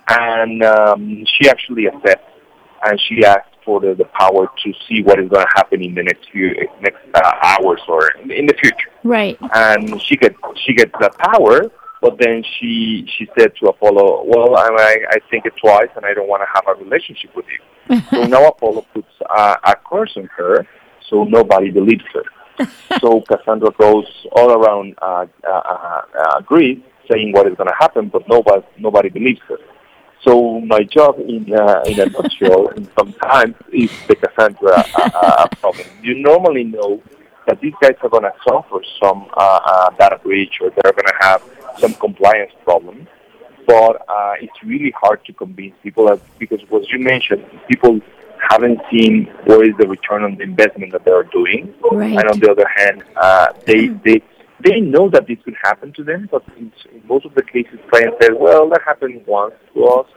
And 0.08 0.64
um, 0.64 1.26
she 1.34 1.50
actually 1.50 1.88
accepts, 1.88 2.32
and 2.86 3.00
she 3.08 3.26
asks 3.26 3.48
for 3.66 3.80
the, 3.80 3.94
the 3.94 4.06
power 4.06 4.50
to 4.64 4.74
see 4.88 5.04
what 5.04 5.20
is 5.20 5.30
going 5.30 5.46
to 5.46 5.54
happen 5.56 5.84
in 5.84 5.94
the 5.94 6.04
next 6.04 6.30
few 6.32 6.50
next 6.82 6.98
uh, 7.14 7.32
hours 7.44 7.82
or 7.88 8.10
in 8.22 8.46
the 8.46 8.56
future. 8.62 8.90
Right. 9.04 9.38
And 9.54 10.02
she 10.02 10.16
gets 10.16 10.36
she 10.66 10.74
gets 10.74 10.92
that 11.00 11.18
power, 11.18 11.70
but 12.02 12.18
then 12.18 12.44
she 12.44 13.06
she 13.18 13.28
said 13.38 13.52
to 13.60 13.68
Apollo, 13.68 14.24
"Well, 14.26 14.56
I 14.56 14.70
I 15.10 15.20
think 15.30 15.46
it 15.46 15.54
twice, 15.62 15.90
and 15.96 16.06
I 16.06 16.14
don't 16.14 16.28
want 16.28 16.44
to 16.44 16.50
have 16.56 16.66
a 16.68 16.84
relationship 16.84 17.36
with 17.36 17.46
you." 17.48 17.60
so 18.12 18.24
now 18.26 18.48
Apollo 18.48 18.86
puts 18.94 19.08
uh, 19.30 19.56
a 19.64 19.76
curse 19.76 20.14
on 20.18 20.30
her, 20.38 20.66
so 21.10 21.24
nobody 21.24 21.72
believes 21.72 22.04
her. 22.14 22.24
so 23.00 23.22
Cassandra 23.30 23.72
goes 23.72 24.06
all 24.34 24.52
around 24.52 24.96
uh, 25.02 25.26
uh, 25.48 26.02
uh, 26.20 26.42
Greece 26.42 26.80
saying 27.12 27.32
what 27.34 27.48
is 27.48 27.56
going 27.56 27.68
to 27.68 27.76
happen, 27.80 28.10
but 28.10 28.28
nobody 28.28 28.66
nobody 28.78 29.10
believes 29.10 29.42
her. 29.48 29.58
So 30.24 30.60
my 30.62 30.84
job 30.84 31.20
in 31.20 31.52
uh, 31.54 31.82
in 31.86 32.00
a 32.00 32.06
nutshell, 32.06 32.68
in 32.70 32.88
some 32.98 33.14
is 33.74 33.92
the 34.08 34.16
Cassandra 34.16 34.86
uh, 34.96 35.10
uh, 35.16 35.48
problem. 35.60 35.88
You 36.02 36.22
normally 36.22 36.64
know 36.64 37.02
that 37.48 37.60
these 37.60 37.74
guys 37.82 37.96
are 38.04 38.10
going 38.10 38.24
to 38.24 38.34
suffer 38.48 38.82
some 39.02 39.28
uh, 39.36 39.60
uh, 39.66 39.90
data 39.98 40.20
breach 40.24 40.60
or 40.62 40.70
they're 40.70 40.94
going 40.94 41.08
to 41.08 41.18
have 41.22 41.42
some 41.80 41.94
compliance 41.96 42.52
problems. 42.64 43.08
But 43.68 44.06
uh, 44.08 44.34
it's 44.40 44.64
really 44.64 44.92
hard 44.92 45.24
to 45.26 45.34
convince 45.34 45.76
people 45.84 46.08
that, 46.08 46.20
because, 46.40 46.62
as 46.62 46.92
you 46.92 47.00
mentioned, 47.00 47.46
people 47.68 48.00
haven't 48.50 48.80
seen 48.92 49.26
what 49.46 49.66
is 49.66 49.76
the 49.78 49.88
return 49.88 50.24
on 50.24 50.36
the 50.36 50.44
investment 50.44 50.92
that 50.94 51.06
they're 51.06 51.24
doing. 51.24 51.74
Right. 51.92 52.18
And 52.18 52.30
on 52.30 52.40
the 52.40 52.52
other 52.52 52.68
hand, 52.76 53.04
uh, 53.16 53.54
they 53.66 53.88
they 53.88 54.22
they 54.64 54.80
know 54.80 55.10
that 55.10 55.28
this 55.28 55.38
could 55.44 55.56
happen 55.62 55.94
to 55.94 56.04
them, 56.04 56.28
but 56.32 56.44
in, 56.58 56.72
in 56.94 57.02
most 57.08 57.26
of 57.26 57.34
the 57.36 57.44
cases, 57.44 57.80
clients 57.90 58.18
say, 58.22 58.30
"Well, 58.34 58.70
that 58.70 58.82
happened 58.84 59.24
once 59.26 59.56
to 59.74 59.86
us, 59.86 60.08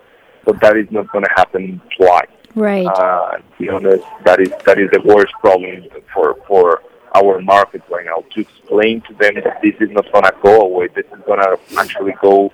but 0.45 0.61
that 0.61 0.77
is 0.77 0.91
not 0.91 1.11
going 1.13 1.25
to 1.25 1.31
happen 1.37 1.81
twice." 1.97 2.29
Right. 2.55 2.87
Uh, 2.87 3.39
be 3.59 3.69
honest, 3.69 4.05
that 4.25 4.41
is 4.41 4.51
that 4.65 4.79
is 4.79 4.91
the 4.91 5.03
worst 5.05 5.33
problem 5.41 5.85
for 6.13 6.37
for 6.47 6.83
our 7.15 7.41
market 7.41 7.83
right 7.91 8.07
now. 8.07 8.25
To 8.33 8.41
explain 8.41 9.01
to 9.03 9.15
them 9.15 9.35
that 9.35 9.61
this 9.63 9.75
is 9.81 9.91
not 9.91 10.11
going 10.13 10.25
to 10.25 10.35
go 10.43 10.63
away, 10.63 10.89
this 10.89 11.07
is 11.07 11.21
going 11.27 11.41
to 11.41 11.59
actually 11.79 12.15
go 12.21 12.53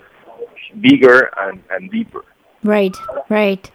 bigger 0.81 1.31
and, 1.39 1.62
and 1.71 1.91
deeper. 1.91 2.25
Right, 2.62 2.97
right. 3.29 3.71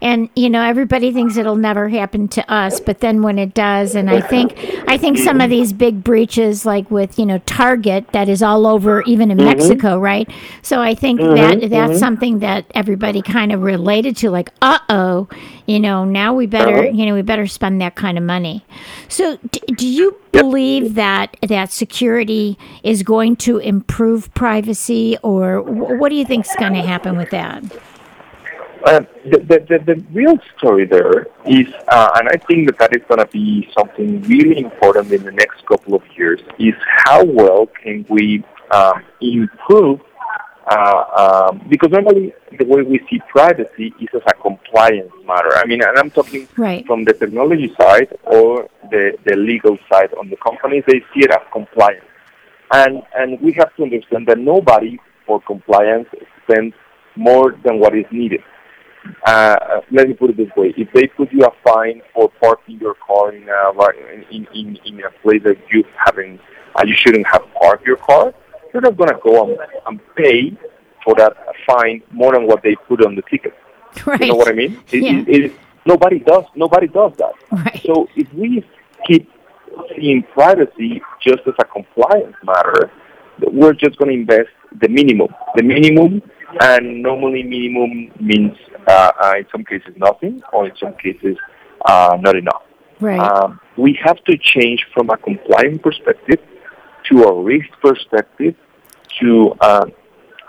And 0.00 0.28
you 0.36 0.48
know, 0.48 0.62
everybody 0.62 1.12
thinks 1.12 1.36
it'll 1.36 1.56
never 1.56 1.88
happen 1.88 2.28
to 2.28 2.52
us, 2.52 2.80
but 2.80 3.00
then 3.00 3.22
when 3.22 3.38
it 3.38 3.54
does, 3.54 3.94
and 3.94 4.08
I 4.08 4.20
think 4.20 4.54
I 4.86 4.96
think 4.96 5.18
some 5.18 5.40
of 5.40 5.50
these 5.50 5.72
big 5.72 6.04
breaches, 6.04 6.64
like 6.64 6.90
with 6.90 7.18
you 7.18 7.26
know 7.26 7.38
Target, 7.38 8.08
that 8.12 8.28
is 8.28 8.42
all 8.42 8.66
over, 8.66 9.02
even 9.02 9.30
in 9.30 9.38
mm-hmm. 9.38 9.46
Mexico, 9.46 9.98
right? 9.98 10.30
So 10.62 10.80
I 10.80 10.94
think 10.94 11.20
mm-hmm, 11.20 11.34
that 11.60 11.70
that's 11.70 11.90
mm-hmm. 11.90 11.98
something 11.98 12.38
that 12.40 12.66
everybody 12.74 13.22
kind 13.22 13.52
of 13.52 13.62
related 13.62 14.16
to, 14.18 14.30
like, 14.30 14.50
uh 14.62 14.78
oh, 14.88 15.28
you 15.66 15.80
know, 15.80 16.04
now 16.04 16.32
we 16.32 16.46
better, 16.46 16.78
uh-huh. 16.78 16.90
you 16.90 17.06
know, 17.06 17.14
we 17.14 17.22
better 17.22 17.46
spend 17.46 17.80
that 17.80 17.96
kind 17.96 18.16
of 18.16 18.24
money. 18.24 18.64
So, 19.08 19.38
d- 19.50 19.60
do 19.74 19.86
you 19.86 20.16
believe 20.32 20.94
that 20.94 21.36
that 21.42 21.72
security 21.72 22.56
is 22.84 23.02
going 23.02 23.36
to 23.36 23.58
improve 23.58 24.32
privacy, 24.34 25.18
or 25.22 25.64
w- 25.64 25.98
what 25.98 26.10
do 26.10 26.14
you 26.14 26.24
think 26.24 26.46
is 26.46 26.56
going 26.58 26.74
to 26.74 26.82
happen 26.82 27.16
with 27.16 27.30
that? 27.30 27.64
Uh, 28.84 29.00
the, 29.24 29.64
the, 29.68 29.78
the, 29.84 30.04
real 30.12 30.38
story 30.56 30.86
there 30.86 31.26
is, 31.44 31.66
uh, 31.88 32.10
and 32.14 32.28
I 32.28 32.36
think 32.46 32.68
that 32.68 32.78
that 32.78 32.94
is 32.94 33.02
going 33.08 33.18
to 33.18 33.26
be 33.26 33.68
something 33.76 34.22
really 34.22 34.58
important 34.58 35.12
in 35.12 35.24
the 35.24 35.32
next 35.32 35.66
couple 35.66 35.94
of 35.94 36.02
years, 36.16 36.40
is 36.58 36.74
how 37.04 37.24
well 37.24 37.66
can 37.66 38.06
we 38.08 38.44
um, 38.70 39.02
improve, 39.20 40.00
uh, 40.70 41.48
um, 41.50 41.66
because 41.68 41.90
normally 41.90 42.32
the 42.56 42.64
way 42.66 42.82
we 42.82 43.00
see 43.10 43.20
privacy 43.28 43.92
is 44.00 44.08
as 44.14 44.22
a 44.26 44.34
compliance 44.34 45.10
matter. 45.24 45.56
I 45.56 45.66
mean, 45.66 45.82
and 45.82 45.98
I'm 45.98 46.10
talking 46.10 46.46
right. 46.56 46.86
from 46.86 47.04
the 47.04 47.14
technology 47.14 47.74
side 47.80 48.16
or 48.24 48.68
the, 48.90 49.18
the 49.24 49.34
legal 49.34 49.76
side 49.90 50.14
on 50.14 50.30
the 50.30 50.36
companies, 50.36 50.84
they 50.86 51.00
see 51.12 51.20
it 51.20 51.30
as 51.32 51.42
compliance. 51.52 52.04
And, 52.70 53.02
and 53.16 53.40
we 53.40 53.52
have 53.52 53.74
to 53.76 53.82
understand 53.82 54.28
that 54.28 54.38
nobody 54.38 54.98
for 55.26 55.40
compliance 55.40 56.08
spends 56.44 56.74
more 57.16 57.56
than 57.64 57.80
what 57.80 57.96
is 57.96 58.06
needed. 58.12 58.42
Uh, 59.24 59.80
let 59.90 60.08
me 60.08 60.14
put 60.14 60.30
it 60.30 60.36
this 60.36 60.50
way: 60.56 60.74
if 60.76 60.92
they 60.92 61.06
put 61.06 61.32
you 61.32 61.44
a 61.44 61.52
fine 61.64 62.02
for 62.14 62.30
parking 62.40 62.78
your 62.78 62.94
car 62.94 63.32
in 63.32 63.48
a 63.48 63.72
in 64.30 64.46
in, 64.54 64.76
in 64.84 65.02
a 65.04 65.10
place 65.22 65.42
that 65.44 65.58
you 65.70 65.84
haven't, 65.96 66.40
uh, 66.76 66.84
you 66.86 66.94
shouldn't 66.94 67.26
have 67.26 67.42
parked 67.60 67.86
your 67.86 67.96
car, 67.96 68.34
you're 68.72 68.82
not 68.82 68.96
going 68.96 69.10
to 69.10 69.18
go 69.22 69.46
and, 69.46 69.58
and 69.86 70.00
pay 70.14 70.56
for 71.04 71.14
that 71.16 71.36
fine 71.66 72.02
more 72.10 72.32
than 72.32 72.46
what 72.46 72.62
they 72.62 72.74
put 72.74 73.04
on 73.04 73.14
the 73.14 73.22
ticket. 73.22 73.54
Right. 74.04 74.20
You 74.20 74.28
know 74.28 74.36
what 74.36 74.48
I 74.48 74.52
mean? 74.52 74.78
It, 74.92 75.02
yeah. 75.02 75.24
it, 75.26 75.44
it, 75.44 75.52
nobody 75.86 76.18
does. 76.18 76.44
Nobody 76.54 76.86
does 76.86 77.12
that. 77.16 77.32
Right. 77.50 77.80
So 77.84 78.08
if 78.16 78.32
we 78.34 78.64
keep 79.06 79.30
seeing 79.96 80.22
privacy 80.22 81.02
just 81.20 81.40
as 81.46 81.54
a 81.58 81.64
compliance 81.64 82.36
matter, 82.42 82.90
we're 83.40 83.72
just 83.72 83.96
going 83.98 84.10
to 84.10 84.14
invest 84.14 84.50
the 84.80 84.88
minimum. 84.88 85.28
The 85.56 85.62
minimum 85.62 86.22
and 86.60 87.02
normally 87.02 87.42
minimum 87.42 88.12
means 88.20 88.56
uh, 88.86 89.12
uh, 89.22 89.34
in 89.38 89.46
some 89.52 89.64
cases 89.64 89.94
nothing, 89.96 90.42
or 90.52 90.66
in 90.66 90.76
some 90.76 90.94
cases 90.94 91.36
uh, 91.86 92.16
not 92.20 92.36
enough. 92.36 92.62
Right. 93.00 93.20
Um, 93.20 93.60
we 93.76 93.98
have 94.02 94.22
to 94.24 94.36
change 94.36 94.86
from 94.92 95.10
a 95.10 95.16
compliance 95.16 95.78
perspective 95.82 96.40
to 97.10 97.22
a 97.24 97.42
risk 97.42 97.68
perspective 97.80 98.54
to 99.20 99.54
uh, 99.60 99.86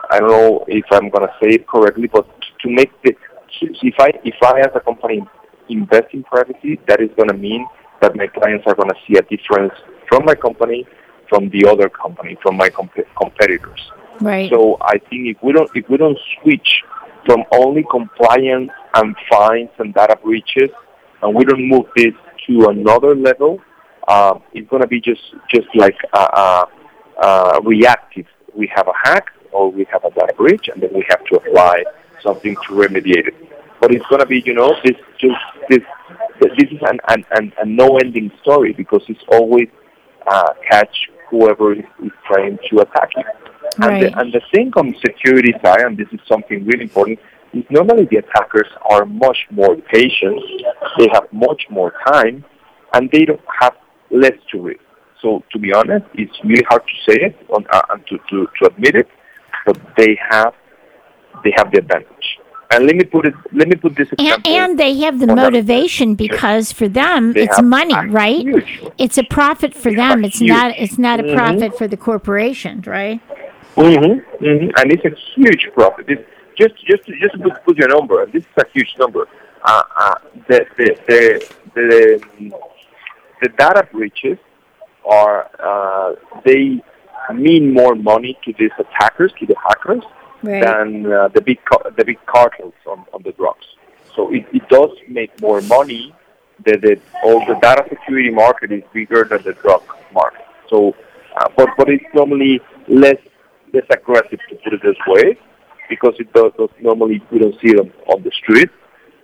I 0.10 0.20
don't 0.20 0.30
know 0.30 0.66
if 0.68 0.86
I'm 0.92 1.10
going 1.10 1.28
to 1.28 1.34
say 1.42 1.50
it 1.56 1.68
correctly, 1.68 2.08
but 2.08 2.28
to 2.62 2.70
make 2.70 2.92
the 3.04 3.16
if 3.62 3.96
I 4.00 4.12
if 4.24 4.36
I 4.44 4.62
as 4.62 4.72
a 4.76 4.80
company 4.80 5.22
invest 5.70 6.14
in 6.14 6.24
privacy, 6.24 6.80
that 6.88 7.02
is 7.02 7.10
going 7.16 7.30
to 7.30 7.38
mean 7.38 7.68
that 8.02 8.16
my 8.16 8.28
clients 8.28 8.66
are 8.66 8.76
going 8.76 8.90
to 8.90 8.96
see 9.08 9.18
a 9.18 9.22
difference 9.24 9.74
from 10.08 10.26
my 10.26 10.34
company, 10.34 10.88
from 11.28 11.50
the 11.50 11.68
other 11.68 11.90
company, 11.90 12.38
from 12.42 12.58
my 12.58 12.70
comp- 12.70 13.08
competitors. 13.18 13.92
Right. 14.22 14.50
So 14.52 14.78
I 14.82 14.98
think 14.98 15.28
if 15.28 15.38
we 15.42 15.54
don't 15.54 15.70
if 15.76 15.88
we 15.90 15.98
don't 15.98 16.18
switch 16.42 16.84
from 17.26 17.44
only 17.52 17.86
compliance 17.90 18.72
and 18.96 19.16
fines 19.30 19.70
and 19.78 19.94
data 19.94 20.18
breaches, 20.22 20.70
and 21.22 21.36
we 21.36 21.46
don't 21.46 21.68
move 21.68 21.86
this 21.96 22.14
to 22.48 22.68
another 22.70 23.16
level, 23.16 23.62
uh, 24.08 24.40
it's 24.54 24.70
going 24.70 24.82
to 24.82 24.88
be 24.88 25.00
just 25.00 25.22
just 25.54 25.68
like 25.76 25.98
a, 26.14 26.20
a, 26.20 26.68
a 27.24 27.62
reactive. 27.64 28.26
We 28.56 28.72
have 28.76 28.88
a 28.88 28.94
hack 29.04 29.28
or 29.52 29.72
we 29.72 29.86
have 29.92 30.04
a 30.04 30.12
data 30.12 30.34
breach, 30.36 30.68
and 30.68 30.82
then 30.82 30.90
we 30.94 31.06
have 31.10 31.24
to 31.26 31.36
apply 31.38 31.84
something 32.22 32.56
to 32.56 32.74
remediate 32.74 33.28
it. 33.28 33.36
But 33.80 33.94
it's 33.94 34.06
going 34.08 34.20
to 34.20 34.26
be, 34.26 34.42
you 34.46 34.54
know, 34.54 34.76
this 34.84 34.98
just 35.20 35.40
this 35.70 35.84
this 36.42 36.72
is 36.72 36.80
an 36.82 37.00
an, 37.08 37.26
an, 37.32 37.54
a 37.60 37.66
no-ending 37.66 38.32
story 38.42 38.74
because 38.74 39.04
it's 39.08 39.24
always 39.32 39.68
uh, 40.28 40.54
catch 40.70 41.10
whoever 41.30 41.74
is 41.74 41.84
trying 42.28 42.58
to 42.70 42.80
attack 42.80 43.12
you. 43.16 43.24
Right. 43.78 44.04
And, 44.04 44.04
the, 44.04 44.20
and 44.20 44.34
the 44.34 44.42
thing 44.52 44.72
on 44.76 44.96
security 45.06 45.54
side, 45.64 45.82
and 45.82 45.98
this 45.98 46.08
is 46.12 46.20
something 46.28 46.66
really 46.66 46.84
important, 46.84 47.20
is 47.54 47.64
normally 47.70 48.08
the 48.10 48.18
attackers 48.18 48.68
are 48.90 49.06
much 49.06 49.38
more 49.52 49.76
patient, 49.76 50.40
they 50.98 51.08
have 51.14 51.32
much 51.32 51.64
more 51.70 51.94
time, 52.08 52.46
and 52.94 53.10
they 53.12 53.26
don't 53.26 53.42
have 53.60 53.76
less 54.12 54.38
to 54.52 54.62
risk. 54.62 54.82
So 55.22 55.44
to 55.52 55.60
be 55.60 55.74
honest, 55.74 56.06
it's 56.14 56.38
really 56.44 56.64
hard 56.70 56.84
to 56.84 57.12
say 57.12 57.18
it 57.22 57.36
on, 57.50 57.66
uh, 57.72 57.82
and 57.90 58.06
to, 58.08 58.18
to, 58.30 58.48
to 58.60 58.66
admit 58.68 58.96
it, 58.96 59.08
but 59.66 59.78
they 59.98 60.18
have 60.30 60.54
they 61.44 61.54
have 61.56 61.72
the 61.72 61.80
advantage. 61.80 62.40
And 62.72 62.86
let 62.86 62.96
me 62.96 63.04
put 63.04 63.26
it. 63.26 63.34
Let 63.52 63.68
me 63.68 63.76
put 63.76 63.96
this 63.96 64.10
and, 64.20 64.46
and, 64.46 64.80
they 64.80 64.96
have 65.00 65.20
the 65.20 65.26
motivation 65.26 66.14
because 66.14 66.72
for 66.72 66.88
them 66.88 67.34
they 67.34 67.46
it's 67.46 67.60
money, 67.62 67.96
right? 68.10 68.42
Huge, 68.42 68.84
it's 69.00 69.18
a 69.18 69.24
profit 69.24 69.74
for 69.74 69.92
them. 69.92 70.24
It's 70.24 70.40
huge. 70.40 70.50
not. 70.50 70.78
It's 70.78 71.00
not 71.00 71.20
a 71.20 71.24
mm-hmm. 71.24 71.36
profit 71.36 71.78
for 71.78 71.88
the 71.88 71.98
corporation, 71.98 72.84
right? 72.86 73.22
Mm-hmm, 73.80 74.44
mm-hmm. 74.46 74.70
And 74.78 74.92
it's 74.92 75.06
a 75.06 75.16
huge 75.36 75.70
profit. 75.74 76.06
It's 76.10 76.28
just 76.58 76.76
just 76.86 77.06
just 77.06 77.34
to 77.34 77.40
put, 77.40 77.64
put 77.66 77.78
your 77.78 77.88
number, 77.88 78.22
and 78.24 78.32
this 78.34 78.44
is 78.44 78.58
a 78.58 78.66
huge 78.74 78.94
number. 79.00 79.28
Uh, 79.64 79.84
uh, 79.96 80.16
the, 80.48 80.66
the 80.78 80.98
the 81.08 81.54
the 81.76 82.52
the 83.42 83.50
data 83.58 83.88
breaches 83.92 84.38
are 85.06 85.50
uh, 85.64 86.16
they 86.46 86.82
mean 87.34 87.74
more 87.74 87.96
money 87.96 88.38
to 88.44 88.54
these 88.60 88.72
attackers, 88.78 89.32
to 89.40 89.46
the 89.46 89.56
hackers, 89.68 90.04
right. 90.44 90.64
than 90.64 91.12
uh, 91.12 91.28
the 91.30 91.42
big 91.42 91.60
the 91.96 92.04
big 92.04 92.20
cartels 92.26 92.74
on, 92.86 93.06
on 93.14 93.24
the 93.24 93.32
drugs. 93.34 93.66
So 94.16 94.34
it, 94.34 94.46
it 94.52 94.68
does 94.70 94.92
make 95.08 95.40
more 95.42 95.62
money. 95.62 96.14
The, 96.66 96.78
the 96.78 97.00
all 97.24 97.40
the 97.46 97.58
data 97.62 97.86
security 97.88 98.32
market 98.32 98.74
is 98.74 98.84
bigger 98.92 99.24
than 99.24 99.42
the 99.44 99.54
drug 99.54 99.84
market. 100.14 100.46
So, 100.70 100.94
uh, 101.38 101.48
but 101.56 101.70
but 101.78 101.90
it's 101.90 102.04
normally 102.14 102.60
less 102.90 103.18
less 103.74 103.86
aggressive 103.90 104.40
to 104.50 104.56
put 104.64 104.74
it 104.74 104.82
this 104.84 104.98
way, 105.08 105.38
because 105.90 106.16
it 106.20 106.32
does, 106.34 106.52
does 106.58 106.70
normally 106.82 107.22
we 107.32 107.40
don't 107.40 107.56
see 107.62 107.74
them 107.74 107.92
on 108.08 108.24
the 108.24 108.32
street. 108.32 108.70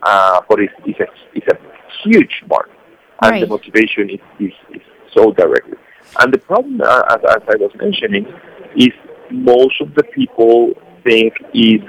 Uh, 0.03 0.41
but 0.47 0.59
it's, 0.59 0.73
it's 0.85 0.99
a 0.99 1.07
it's 1.33 1.47
a 1.47 1.57
huge 2.03 2.43
market, 2.47 2.77
and 3.23 3.31
right. 3.31 3.41
the 3.41 3.47
motivation 3.47 4.09
is, 4.09 4.19
is, 4.39 4.53
is 4.75 4.81
so 5.15 5.31
directly. 5.31 5.77
And 6.19 6.31
the 6.31 6.37
problem, 6.37 6.81
uh, 6.81 7.01
as, 7.09 7.19
as 7.27 7.41
I 7.49 7.55
was 7.57 7.71
mentioning, 7.75 8.27
is 8.75 8.93
most 9.31 9.81
of 9.81 9.95
the 9.95 10.03
people 10.03 10.73
think 11.03 11.33
is 11.53 11.81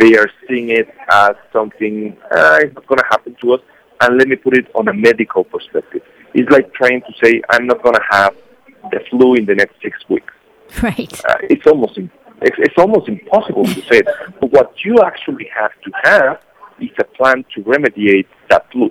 they 0.00 0.16
are 0.16 0.28
seeing 0.48 0.70
it 0.70 0.88
as 1.12 1.32
something 1.52 2.16
uh, 2.30 2.58
it's 2.62 2.74
not 2.74 2.86
going 2.88 2.98
to 2.98 3.06
happen 3.08 3.36
to 3.42 3.52
us. 3.52 3.60
And 4.00 4.18
let 4.18 4.28
me 4.28 4.36
put 4.36 4.56
it 4.56 4.66
on 4.74 4.88
a 4.88 4.94
medical 4.94 5.44
perspective. 5.44 6.02
It's 6.34 6.50
like 6.50 6.72
trying 6.72 7.02
to 7.02 7.12
say 7.22 7.42
I'm 7.50 7.66
not 7.66 7.82
going 7.82 7.94
to 7.94 8.04
have 8.10 8.34
the 8.90 9.00
flu 9.10 9.34
in 9.34 9.44
the 9.44 9.54
next 9.54 9.74
six 9.82 9.96
weeks. 10.08 10.32
Right. 10.82 11.12
Uh, 11.24 11.38
it's 11.42 11.66
almost 11.66 11.98
it's, 11.98 12.56
it's 12.58 12.74
almost 12.78 13.08
impossible 13.08 13.64
to 13.64 13.80
say 13.82 13.98
it. 13.98 14.08
But 14.40 14.52
what 14.52 14.72
you 14.84 14.98
actually 15.04 15.48
have 15.54 15.72
to 15.84 15.90
have 16.04 16.40
is 16.80 16.90
a 17.00 17.04
plan 17.04 17.44
to 17.54 17.62
remediate 17.62 18.26
that 18.50 18.70
flu. 18.70 18.90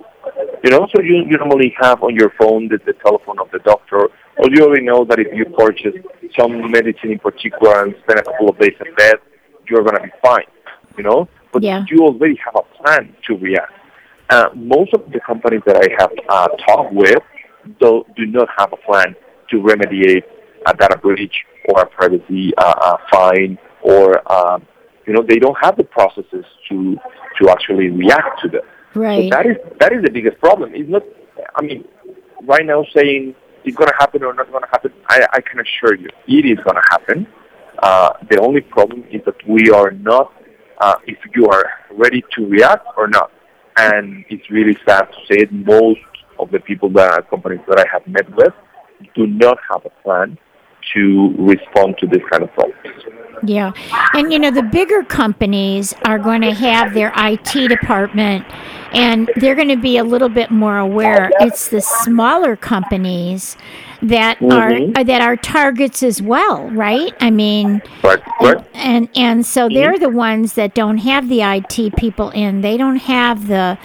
You 0.64 0.70
know, 0.70 0.86
so 0.94 1.00
you, 1.02 1.24
you 1.24 1.38
normally 1.38 1.74
have 1.80 2.02
on 2.02 2.14
your 2.14 2.30
phone 2.38 2.68
the, 2.68 2.78
the 2.84 2.92
telephone 2.94 3.38
of 3.38 3.50
the 3.50 3.60
doctor, 3.60 4.08
or 4.36 4.50
you 4.50 4.64
already 4.64 4.84
know 4.84 5.04
that 5.04 5.18
if 5.18 5.28
you 5.32 5.46
purchase 5.46 5.94
some 6.38 6.70
medicine 6.70 7.12
in 7.12 7.18
particular 7.18 7.84
and 7.84 7.94
spend 8.02 8.20
a 8.20 8.24
couple 8.24 8.50
of 8.50 8.58
days 8.58 8.74
in 8.84 8.94
bed, 8.94 9.14
you're 9.68 9.82
going 9.82 9.96
to 9.96 10.02
be 10.02 10.12
fine, 10.22 10.44
you 10.96 11.04
know? 11.04 11.28
But 11.52 11.62
yeah. 11.62 11.84
you 11.88 12.02
already 12.04 12.38
have 12.44 12.56
a 12.56 12.82
plan 12.82 13.14
to 13.26 13.36
react. 13.36 13.72
Uh, 14.28 14.48
most 14.54 14.92
of 14.92 15.10
the 15.10 15.20
companies 15.20 15.62
that 15.64 15.76
I 15.76 15.88
have 15.98 16.12
uh, 16.28 16.48
talked 16.66 16.92
with 16.92 17.22
do, 17.80 18.04
do 18.16 18.26
not 18.26 18.48
have 18.58 18.72
a 18.72 18.76
plan 18.76 19.14
to 19.50 19.56
remediate 19.56 20.24
a 20.66 20.74
data 20.74 20.98
breach 20.98 21.44
or 21.68 21.82
a 21.82 21.86
privacy 21.86 22.52
uh, 22.56 22.74
uh, 22.80 22.96
fine 23.10 23.58
or, 23.82 24.20
um, 24.32 24.66
you 25.06 25.12
know, 25.12 25.22
they 25.22 25.36
don't 25.38 25.56
have 25.60 25.76
the 25.76 25.84
processes 25.84 26.44
to, 26.68 26.96
to 27.40 27.50
actually 27.50 27.88
react 27.88 28.40
to 28.42 28.48
them. 28.48 28.62
Right. 28.94 29.30
So 29.30 29.36
that 29.36 29.46
is, 29.46 29.56
that 29.80 29.92
is 29.92 30.02
the 30.02 30.10
biggest 30.10 30.38
problem. 30.38 30.72
It's 30.74 30.88
not, 30.88 31.02
I 31.54 31.62
mean, 31.62 31.84
right 32.42 32.64
now 32.64 32.84
saying 32.94 33.34
it's 33.64 33.76
going 33.76 33.88
to 33.88 33.96
happen 33.98 34.22
or 34.22 34.32
not 34.34 34.50
going 34.50 34.62
to 34.62 34.68
happen, 34.70 34.92
I, 35.08 35.26
I 35.32 35.40
can 35.40 35.60
assure 35.60 35.94
you 35.94 36.08
it 36.26 36.44
is 36.46 36.58
going 36.64 36.76
to 36.76 36.82
happen. 36.90 37.26
Uh, 37.82 38.12
the 38.28 38.40
only 38.40 38.60
problem 38.60 39.04
is 39.10 39.20
that 39.24 39.36
we 39.46 39.70
are 39.70 39.90
not, 39.92 40.32
uh, 40.78 40.96
if 41.06 41.18
you 41.34 41.46
are 41.48 41.64
ready 41.90 42.24
to 42.34 42.46
react 42.46 42.86
or 42.96 43.08
not. 43.08 43.30
And 43.76 44.24
it's 44.28 44.50
really 44.50 44.76
sad 44.86 45.02
to 45.02 45.18
say 45.28 45.42
it, 45.42 45.52
most 45.52 46.00
of 46.38 46.50
the 46.50 46.58
people 46.58 46.88
that 46.90 47.30
companies 47.30 47.60
that 47.68 47.78
I 47.78 47.86
have 47.92 48.06
met 48.06 48.28
with 48.36 48.52
do 49.14 49.26
not 49.26 49.58
have 49.70 49.84
a 49.84 49.90
plan 50.02 50.38
to 50.94 51.34
respond 51.38 51.96
to 51.98 52.06
this 52.06 52.22
kind 52.30 52.42
of 52.42 52.52
problems. 52.54 52.76
Yeah. 53.44 53.72
And 54.14 54.32
you 54.32 54.38
know, 54.38 54.50
the 54.50 54.62
bigger 54.64 55.04
companies 55.04 55.94
are 56.04 56.18
going 56.18 56.40
to 56.42 56.52
have 56.52 56.92
their 56.94 57.12
IT 57.16 57.68
department 57.68 58.44
and 58.92 59.30
they're 59.36 59.54
going 59.54 59.68
to 59.68 59.76
be 59.76 59.96
a 59.98 60.02
little 60.04 60.28
bit 60.28 60.50
more 60.50 60.78
aware. 60.78 61.30
It's 61.40 61.68
the 61.68 61.80
smaller 61.80 62.56
companies 62.56 63.56
that 64.02 64.38
Mhm. 64.40 64.96
are 64.98 65.04
that 65.04 65.20
are 65.20 65.36
targets 65.36 66.02
as 66.02 66.20
well, 66.22 66.68
right? 66.70 67.12
I 67.20 67.30
mean, 67.30 67.80
Right, 68.02 68.20
right. 68.40 68.58
and 68.74 69.08
and 69.16 69.44
so 69.46 69.68
they're 69.68 69.98
the 69.98 70.08
ones 70.08 70.54
that 70.54 70.74
don't 70.74 70.98
have 70.98 71.28
the 71.28 71.42
IT 71.42 71.90
people 71.96 72.30
in. 72.30 72.60
They 72.62 72.76
don't 72.76 72.96
have 73.02 73.46
the 73.46 73.76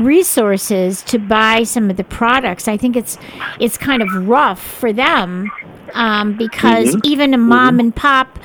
resources 0.00 1.02
to 1.02 1.18
buy 1.18 1.62
some 1.64 1.90
of 1.90 1.96
the 1.96 2.04
products. 2.04 2.68
I 2.68 2.76
think 2.76 2.96
it's 2.96 3.18
it's 3.58 3.76
kind 3.78 4.02
of 4.02 4.08
rough 4.28 4.60
for 4.60 4.92
them 4.92 5.50
um, 5.94 6.34
because 6.34 6.96
Mhm. 6.96 7.00
even 7.04 7.34
a 7.34 7.38
mom 7.38 7.80
and 7.80 7.94
pop, 7.94 8.38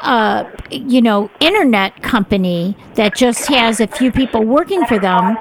uh, 0.00 0.44
you 0.70 1.02
know, 1.02 1.30
internet 1.40 2.02
company 2.02 2.76
that 2.94 3.14
just 3.14 3.48
has 3.48 3.80
a 3.80 3.86
few 3.86 4.10
people 4.10 4.44
working 4.44 4.84
for 4.84 4.98
them. 4.98 5.36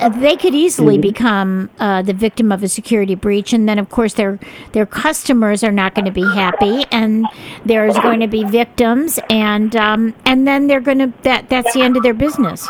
uh, 0.00 0.08
They 0.08 0.36
could 0.36 0.54
easily 0.54 0.98
become 0.98 1.70
uh, 1.78 2.02
the 2.02 2.12
victim 2.12 2.50
of 2.50 2.62
a 2.62 2.68
security 2.68 3.14
breach, 3.14 3.52
and 3.52 3.68
then, 3.68 3.78
of 3.78 3.88
course, 3.90 4.14
their 4.14 4.38
their 4.72 4.86
customers 4.86 5.62
are 5.62 5.72
not 5.72 5.94
going 5.94 6.04
to 6.04 6.10
be 6.10 6.26
happy, 6.34 6.84
and 6.90 7.28
there's 7.64 7.96
going 7.98 8.20
to 8.20 8.26
be 8.26 8.44
victims, 8.44 9.20
and 9.30 9.74
um, 9.76 10.14
and 10.24 10.46
then 10.48 10.66
they're 10.66 10.80
going 10.80 10.98
to 10.98 11.12
that 11.22 11.48
that's 11.48 11.72
the 11.74 11.82
end 11.82 11.96
of 11.96 12.02
their 12.02 12.14
business. 12.14 12.68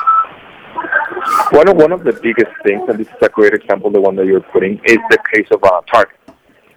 One 1.50 1.68
of 1.68 1.76
one 1.76 1.92
of 1.92 2.04
the 2.04 2.12
biggest 2.12 2.52
things, 2.62 2.82
and 2.88 2.98
this 2.98 3.08
is 3.08 3.22
a 3.22 3.28
great 3.28 3.54
example, 3.54 3.90
the 3.90 4.00
one 4.00 4.14
that 4.16 4.26
you're 4.26 4.40
putting, 4.40 4.74
is 4.84 4.98
the 5.10 5.18
case 5.32 5.48
of 5.50 5.64
uh, 5.64 5.80
Target. 5.92 6.17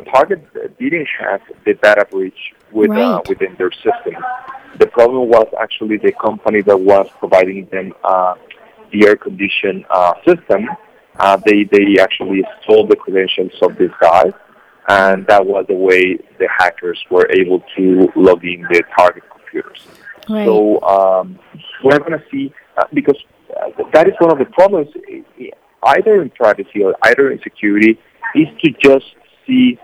Target 0.02 0.46
didn't 0.80 1.08
have 1.20 1.42
the 1.66 1.74
data 1.76 2.06
breach 2.10 2.54
with, 2.72 2.92
uh, 2.92 3.22
within 3.28 3.56
their 3.58 3.72
system. 3.72 4.16
The 4.78 4.88
problem 4.88 5.30
was 5.30 5.48
actually 5.60 5.98
the 5.98 6.12
company 6.14 6.62
that 6.62 6.78
was 6.78 7.08
providing 7.20 7.68
them 7.68 7.94
uh, 8.04 8.36
the 8.92 9.08
air 9.08 9.16
condition 9.16 9.86
uh, 9.90 10.14
system. 10.26 10.70
Uh, 11.20 11.38
they 11.46 11.66
they 11.66 11.98
actually 12.00 12.44
stole 12.64 12.88
the 12.88 12.96
credentials 12.96 13.52
of 13.62 13.78
this 13.78 13.92
guy, 14.00 14.32
and 14.88 15.28
that 15.28 15.46
was 15.46 15.66
the 15.68 15.76
way 15.76 16.18
the 16.40 16.48
hackers 16.48 17.04
were 17.10 17.30
able 17.32 17.64
to 17.76 18.10
log 18.16 18.44
in 18.46 18.62
the 18.64 18.82
Target 18.98 19.24
computers. 19.30 19.86
Right. 20.30 20.46
So 20.46 20.82
um, 20.82 21.38
we're 21.84 22.00
going 22.00 22.14
to 22.14 22.24
see 22.32 22.54
uh, 22.78 22.86
because 22.94 23.18
uh, 23.50 23.84
that 23.94 24.08
is 24.08 24.14
one 24.20 24.32
of 24.32 24.40
the 24.40 24.46
problems, 24.46 24.88
either 25.84 26.22
in 26.22 26.30
privacy 26.30 26.84
or 26.84 26.96
either 27.04 27.32
in 27.32 27.42
security, 27.42 28.00
is 28.36 28.48
to 28.64 28.72
just 28.72 29.16
see 29.46 29.78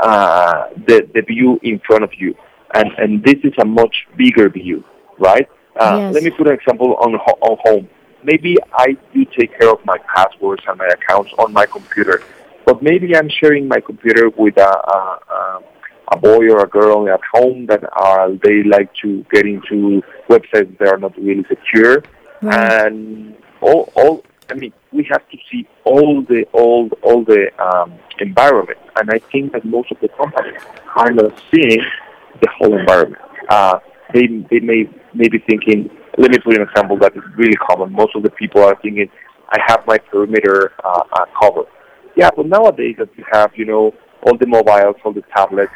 uh, 0.00 0.68
the 0.86 1.08
the 1.14 1.22
view 1.22 1.58
in 1.62 1.80
front 1.86 2.04
of 2.04 2.10
you, 2.16 2.34
and 2.74 2.90
and 2.98 3.22
this 3.24 3.36
is 3.44 3.52
a 3.58 3.64
much 3.64 4.06
bigger 4.16 4.48
view, 4.48 4.84
right? 5.18 5.48
Uh, 5.78 5.96
Yes. 6.00 6.14
Let 6.14 6.22
me 6.24 6.30
put 6.30 6.46
an 6.48 6.54
example 6.54 6.94
on 6.96 7.14
on 7.14 7.58
home. 7.64 7.88
Maybe 8.24 8.56
I 8.72 8.96
do 9.12 9.24
take 9.38 9.58
care 9.58 9.70
of 9.70 9.80
my 9.84 9.96
passwords 10.14 10.62
and 10.68 10.78
my 10.78 10.86
accounts 10.86 11.32
on 11.38 11.52
my 11.52 11.66
computer, 11.66 12.22
but 12.66 12.82
maybe 12.82 13.16
I'm 13.16 13.28
sharing 13.28 13.66
my 13.66 13.80
computer 13.80 14.28
with 14.30 14.56
a, 14.58 14.62
a, 14.96 14.98
a 15.36 15.60
a 16.12 16.16
boy 16.18 16.48
or 16.50 16.62
a 16.62 16.68
girl 16.68 17.08
at 17.08 17.20
home 17.32 17.66
that 17.66 17.82
are 17.96 18.30
they 18.44 18.62
like 18.64 18.90
to 19.02 19.24
get 19.32 19.46
into 19.46 20.02
websites 20.28 20.76
that 20.78 20.88
are 20.88 20.98
not 20.98 21.16
really 21.16 21.44
secure 21.48 22.02
Right. 22.42 22.86
and 22.86 23.36
all 23.60 23.90
all 23.94 24.24
I 24.50 24.54
mean 24.54 24.72
we 24.92 25.04
have 25.10 25.28
to 25.30 25.38
see 25.50 25.66
all 25.84 26.22
the 26.22 26.44
all 26.52 26.90
all 27.02 27.24
the 27.24 27.50
um, 27.62 27.98
environment 28.18 28.78
and 28.96 29.10
I 29.10 29.18
think 29.30 29.52
that 29.52 29.64
most 29.64 29.90
of 29.90 29.98
the 30.00 30.08
companies 30.08 30.60
are 30.96 31.10
not 31.10 31.40
seeing 31.50 31.82
the 32.40 32.48
whole 32.56 32.78
environment. 32.78 33.22
Uh, 33.48 33.78
they 34.12 34.26
they 34.50 34.60
may 34.60 34.88
may 35.14 35.28
be 35.28 35.38
thinking 35.38 35.90
let 36.18 36.30
me 36.30 36.38
put 36.38 36.56
an 36.56 36.62
example 36.62 36.98
that 36.98 37.16
is 37.16 37.22
really 37.36 37.56
common. 37.56 37.92
Most 37.92 38.14
of 38.14 38.22
the 38.22 38.30
people 38.30 38.62
are 38.62 38.76
thinking 38.82 39.08
I 39.48 39.58
have 39.66 39.86
my 39.86 39.98
perimeter 39.98 40.72
uh, 40.82 41.02
uh, 41.12 41.24
covered. 41.40 41.66
Yeah, 42.16 42.30
but 42.34 42.46
nowadays 42.46 42.96
that 42.98 43.08
you 43.16 43.24
have, 43.32 43.52
you 43.56 43.64
know, 43.64 43.94
all 44.22 44.36
the 44.36 44.46
mobiles, 44.46 44.96
all 45.04 45.12
the 45.12 45.22
tablets, 45.34 45.72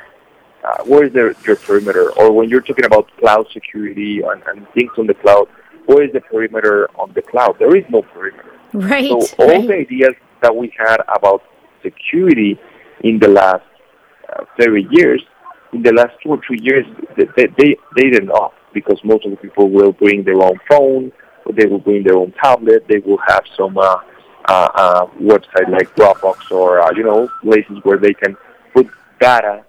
uh, 0.65 0.83
where 0.85 1.05
is 1.05 1.13
their, 1.13 1.33
your 1.47 1.57
perimeter? 1.57 2.11
Or 2.13 2.33
when 2.33 2.49
you're 2.49 2.61
talking 2.61 2.85
about 2.85 3.11
cloud 3.19 3.47
security 3.53 4.21
and, 4.23 4.43
and 4.47 4.67
things 4.71 4.91
on 4.99 5.07
the 5.07 5.15
cloud, 5.15 5.49
where 5.87 6.03
is 6.05 6.13
the 6.13 6.21
perimeter 6.21 6.89
on 6.99 7.13
the 7.13 7.23
cloud? 7.23 7.57
There 7.59 7.75
is 7.77 7.85
no 7.89 8.03
perimeter. 8.03 8.56
Right. 8.77 9.09
So 9.09 9.37
all 9.39 9.49
right. 9.49 9.67
the 9.67 9.75
ideas 9.75 10.15
that 10.43 10.55
we 10.55 10.73
had 10.77 10.99
about 11.15 11.43
security 11.83 12.59
in 13.01 13.19
the 13.19 13.29
last 13.29 13.65
uh, 14.33 14.45
30 14.61 14.87
years, 14.91 15.23
in 15.73 15.83
the 15.83 15.93
last 15.93 16.13
two 16.23 16.31
or 16.31 16.41
three 16.47 16.61
years, 16.61 16.85
they, 17.17 17.25
they, 17.37 17.77
they, 17.97 18.11
didn't 18.11 18.31
off 18.31 18.53
because 18.73 19.01
most 19.05 19.25
of 19.25 19.31
the 19.31 19.37
people 19.37 19.71
will 19.71 19.93
bring 19.93 20.25
their 20.25 20.41
own 20.43 20.59
phone, 20.69 21.13
or 21.45 21.53
they 21.53 21.67
will 21.67 21.79
bring 21.79 22.05
their 22.05 22.17
own 22.17 22.33
tablet, 22.33 22.87
they 22.89 22.99
will 22.99 23.19
have 23.27 23.45
some 23.57 23.79
uh, 23.79 23.97
uh, 24.49 24.69
uh, 24.75 25.07
website 25.21 25.69
like 25.71 25.95
Dropbox 25.97 26.51
or, 26.51 26.81
uh, 26.81 26.91
you 26.95 27.03
know, 27.03 27.29
places 27.43 27.79
where 27.83 27.99
they 27.99 28.13
can 28.13 28.37
put 28.75 28.89
data 29.21 29.65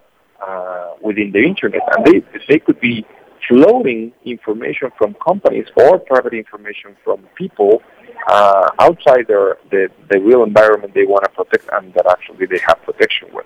uh, 0.46 0.94
within 1.02 1.32
the 1.32 1.40
internet, 1.40 1.82
and 1.96 2.06
they 2.06 2.24
they 2.48 2.60
could 2.60 2.80
be 2.80 3.06
floating 3.48 4.12
information 4.26 4.92
from 4.98 5.16
companies 5.26 5.68
or 5.76 6.00
private 6.00 6.34
information 6.34 6.96
from 7.04 7.26
people 7.36 7.82
uh, 8.28 8.70
outside 8.80 9.26
their 9.28 9.58
the, 9.72 9.90
the 10.10 10.20
real 10.20 10.44
environment 10.44 10.94
they 10.94 11.06
want 11.06 11.24
to 11.24 11.30
protect 11.30 11.70
and 11.74 11.94
that 11.94 12.06
actually 12.08 12.46
they 12.46 12.60
have 12.68 12.82
protection 12.84 13.30
with. 13.34 13.46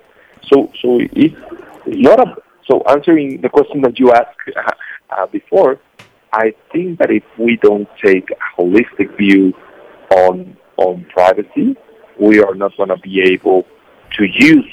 So 0.50 0.70
so 0.80 0.98
it's 1.00 1.36
not 1.86 2.42
so 2.68 2.82
answering 2.88 3.40
the 3.40 3.48
question 3.48 3.80
that 3.82 3.98
you 3.98 4.12
asked 4.12 4.38
uh, 5.10 5.26
before, 5.26 5.80
I 6.32 6.54
think 6.72 6.98
that 6.98 7.10
if 7.10 7.24
we 7.38 7.56
don't 7.56 7.88
take 8.02 8.30
a 8.30 8.60
holistic 8.60 9.16
view 9.16 9.52
on 10.10 10.56
on 10.76 11.04
privacy, 11.12 11.76
we 12.20 12.42
are 12.42 12.54
not 12.54 12.76
going 12.76 12.88
to 12.88 12.98
be 12.98 13.20
able 13.20 13.66
to 14.16 14.24
use 14.24 14.70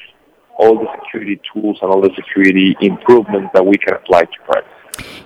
all 0.57 0.75
the 0.77 0.87
security 0.99 1.39
tools 1.53 1.77
and 1.81 1.91
all 1.91 2.01
the 2.01 2.13
security 2.15 2.75
improvements 2.81 3.49
that 3.53 3.65
we 3.65 3.77
can 3.77 3.93
apply 3.93 4.21
to 4.23 4.37
privacy. 4.43 4.78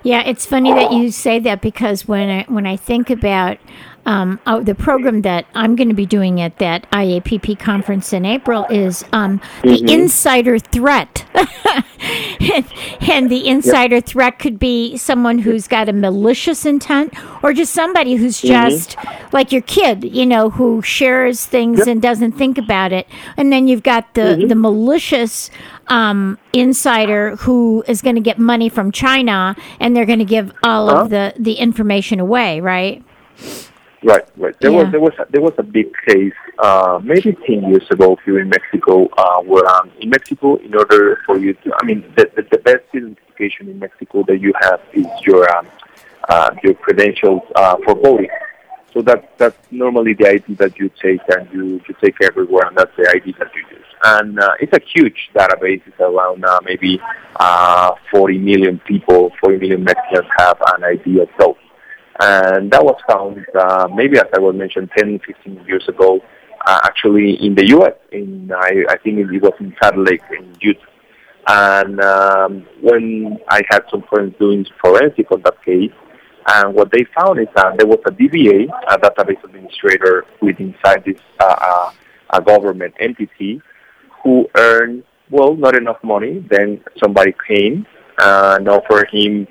Yeah, 0.03 0.21
it's 0.25 0.45
funny 0.45 0.73
that 0.73 0.91
you 0.91 1.11
say 1.11 1.39
that 1.39 1.61
because 1.61 2.07
when 2.07 2.29
I, 2.29 2.43
when 2.47 2.65
I 2.65 2.75
think 2.75 3.09
about 3.09 3.57
um, 4.05 4.39
oh, 4.45 4.61
the 4.61 4.75
program 4.75 5.21
that 5.21 5.45
I'm 5.55 5.75
going 5.75 5.87
to 5.87 5.93
be 5.93 6.05
doing 6.05 6.41
at 6.41 6.59
that 6.59 6.89
IAPP 6.91 7.57
conference 7.59 8.11
in 8.11 8.25
April 8.25 8.65
is 8.69 9.05
um, 9.13 9.39
the 9.61 9.69
mm-hmm. 9.69 9.87
insider 9.87 10.59
threat. 10.59 11.25
and, 11.33 12.65
and, 13.09 13.31
the 13.31 13.47
insider 13.47 13.95
yep. 13.95 14.05
threat 14.05 14.39
could 14.39 14.59
be 14.59 14.97
someone 14.97 15.39
who's 15.39 15.67
got 15.67 15.87
a 15.87 15.93
malicious 15.93 16.65
intent 16.65 17.13
or 17.41 17.53
just 17.53 17.73
somebody 17.73 18.15
who's 18.15 18.41
mm-hmm. 18.41 18.69
just 18.69 18.97
like 19.31 19.53
your 19.53 19.61
kid, 19.61 20.03
you 20.03 20.25
know, 20.25 20.49
who 20.49 20.81
shares 20.81 21.45
things 21.45 21.79
yep. 21.79 21.87
and 21.87 22.01
doesn't 22.01 22.33
think 22.33 22.57
about 22.57 22.91
it. 22.91 23.07
And 23.37 23.53
then 23.53 23.69
you've 23.69 23.83
got 23.83 24.13
the, 24.15 24.21
mm-hmm. 24.21 24.47
the 24.49 24.55
malicious 24.55 25.49
um, 25.87 26.37
insider 26.51 27.37
who 27.37 27.83
is 27.87 28.01
going 28.01 28.15
to 28.15 28.21
get 28.21 28.37
money 28.37 28.67
from 28.67 28.91
China 28.91 29.55
and 29.79 29.95
they're 29.95 30.05
going 30.05 30.19
to 30.19 30.25
give 30.25 30.51
all 30.61 30.89
huh? 30.89 31.01
of 31.03 31.09
the, 31.09 31.33
the 31.39 31.53
information 31.53 32.19
away, 32.19 32.59
right? 32.59 33.01
Right, 34.03 34.27
right. 34.37 34.59
There 34.59 34.71
yeah. 34.71 34.83
was 34.83 34.91
there 34.91 34.99
was 34.99 35.13
a, 35.17 35.25
there 35.29 35.41
was 35.41 35.53
a 35.57 35.63
big 35.63 35.87
case 36.05 36.33
uh, 36.59 36.99
maybe 37.01 37.37
ten 37.47 37.69
years 37.69 37.89
ago 37.89 38.17
here 38.25 38.39
in 38.39 38.49
Mexico, 38.49 39.07
uh, 39.17 39.41
where 39.41 39.65
um, 39.65 39.91
in 40.01 40.09
Mexico, 40.09 40.57
in 40.57 40.75
order 40.75 41.21
for 41.25 41.37
you 41.37 41.53
to, 41.53 41.71
I 41.81 41.85
mean, 41.85 42.01
the, 42.17 42.29
the, 42.35 42.41
the 42.51 42.57
best 42.57 42.83
identification 42.93 43.69
in 43.69 43.79
Mexico 43.79 44.23
that 44.27 44.39
you 44.39 44.51
have 44.61 44.81
is 44.93 45.05
your 45.21 45.49
um, 45.57 45.67
uh, 46.27 46.51
your 46.63 46.73
credentials 46.73 47.41
uh, 47.55 47.77
for 47.85 47.95
voting. 47.95 48.29
So 48.93 49.01
that 49.03 49.37
that's 49.37 49.57
normally 49.71 50.13
the 50.13 50.27
ID 50.29 50.55
that 50.55 50.77
you 50.77 50.89
take 51.01 51.21
and 51.29 51.51
you, 51.51 51.81
you 51.87 51.95
take 52.03 52.15
everywhere, 52.21 52.67
and 52.67 52.77
that's 52.77 52.95
the 52.95 53.09
ID 53.09 53.35
that 53.39 53.51
you 53.55 53.61
use. 53.71 53.85
And 54.03 54.37
uh, 54.37 54.53
it's 54.59 54.73
a 54.73 54.81
huge 54.93 55.29
database. 55.33 55.81
It's 55.87 55.99
around 55.99 56.43
uh, 56.43 56.59
maybe 56.63 57.01
uh, 57.37 57.95
40 58.11 58.37
million 58.37 58.79
people, 58.79 59.31
40 59.41 59.59
million 59.59 59.83
Mexicans 59.83 60.27
have 60.37 60.57
an 60.75 60.83
ID 60.83 61.21
of 61.21 61.29
those. 61.39 61.55
And 62.19 62.71
that 62.71 62.83
was 62.83 62.99
found, 63.09 63.45
uh, 63.57 63.87
maybe 63.93 64.17
as 64.17 64.25
I 64.35 64.39
was 64.39 64.55
mentioned, 64.55 64.91
10, 64.97 65.19
15 65.25 65.65
years 65.65 65.87
ago, 65.87 66.21
uh, 66.65 66.79
actually 66.83 67.43
in 67.45 67.55
the 67.55 67.67
U.S. 67.69 67.93
In 68.11 68.51
I, 68.55 68.85
I 68.89 68.97
think 68.97 69.19
it 69.19 69.41
was 69.41 69.53
in 69.59 69.75
Salt 69.81 69.97
Lake 69.97 70.21
in 70.31 70.55
Utah. 70.61 70.85
And 71.47 71.99
um, 71.99 72.67
when 72.81 73.37
I 73.49 73.61
had 73.69 73.83
some 73.91 74.03
friends 74.03 74.35
doing 74.39 74.65
forensic 74.81 75.31
on 75.31 75.41
that 75.41 75.63
case, 75.65 75.91
and 76.47 76.73
what 76.73 76.91
they 76.91 77.05
found 77.17 77.39
is 77.39 77.47
that 77.55 77.77
there 77.77 77.87
was 77.87 77.99
a 78.05 78.11
DBA, 78.11 78.69
a 78.89 78.97
database 78.97 79.43
administrator 79.43 80.25
within 80.41 80.73
inside 80.73 81.03
this 81.05 81.19
uh, 81.39 81.55
uh, 81.59 81.91
a 82.31 82.41
government 82.41 82.93
entity, 82.99 83.61
who 84.23 84.47
earned 84.55 85.03
well 85.29 85.55
not 85.55 85.75
enough 85.75 86.01
money. 86.03 86.45
Then 86.49 86.83
somebody 87.01 87.33
came 87.47 87.85
and 88.17 88.67
offered 88.69 89.09
him 89.11 89.47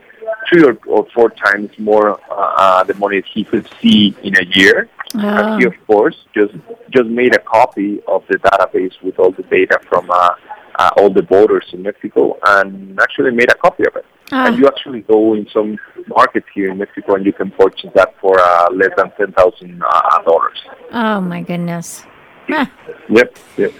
three 0.49 0.65
or, 0.65 0.79
or 0.87 1.07
four 1.15 1.31
times 1.31 1.71
more 1.79 2.21
uh, 2.31 2.35
uh, 2.35 2.85
the 2.85 2.95
money 2.95 3.23
he 3.33 3.45
could 3.45 3.69
see 3.81 4.15
in 4.23 4.37
a 4.37 4.45
year. 4.57 4.89
Oh. 5.15 5.19
And 5.19 5.61
he, 5.61 5.67
of 5.67 5.75
course, 5.87 6.17
just 6.35 6.55
just 6.91 7.09
made 7.09 7.35
a 7.35 7.39
copy 7.39 8.01
of 8.09 8.25
the 8.29 8.39
database 8.39 8.95
with 9.03 9.19
all 9.19 9.33
the 9.33 9.43
data 9.45 9.79
from 9.89 10.11
uh, 10.11 10.31
uh, 10.77 10.91
all 10.97 11.11
the 11.11 11.23
voters 11.23 11.67
in 11.73 11.83
Mexico, 11.83 12.39
and 12.47 12.99
actually 13.01 13.31
made 13.31 13.51
a 13.51 13.55
copy 13.57 13.85
of 13.87 13.95
it. 13.97 14.07
Oh. 14.33 14.47
And 14.47 14.59
you 14.59 14.67
actually 14.67 15.03
go 15.03 15.35
in 15.35 15.47
some 15.53 15.79
markets 16.09 16.47
here 16.55 16.71
in 16.71 16.79
Mexico, 16.79 17.17
and 17.17 17.27
you 17.27 17.35
can 17.35 17.51
purchase 17.51 17.91
that 17.95 18.19
for 18.21 18.41
uh, 18.41 18.71
less 18.73 18.91
than 18.97 19.11
ten 19.19 19.33
thousand 19.33 19.83
uh, 19.87 20.23
dollars. 20.23 20.59
Oh 20.93 21.21
my 21.21 21.43
goodness! 21.43 22.05
Huh. 22.49 22.67
Yep, 23.09 23.39
yep. 23.57 23.73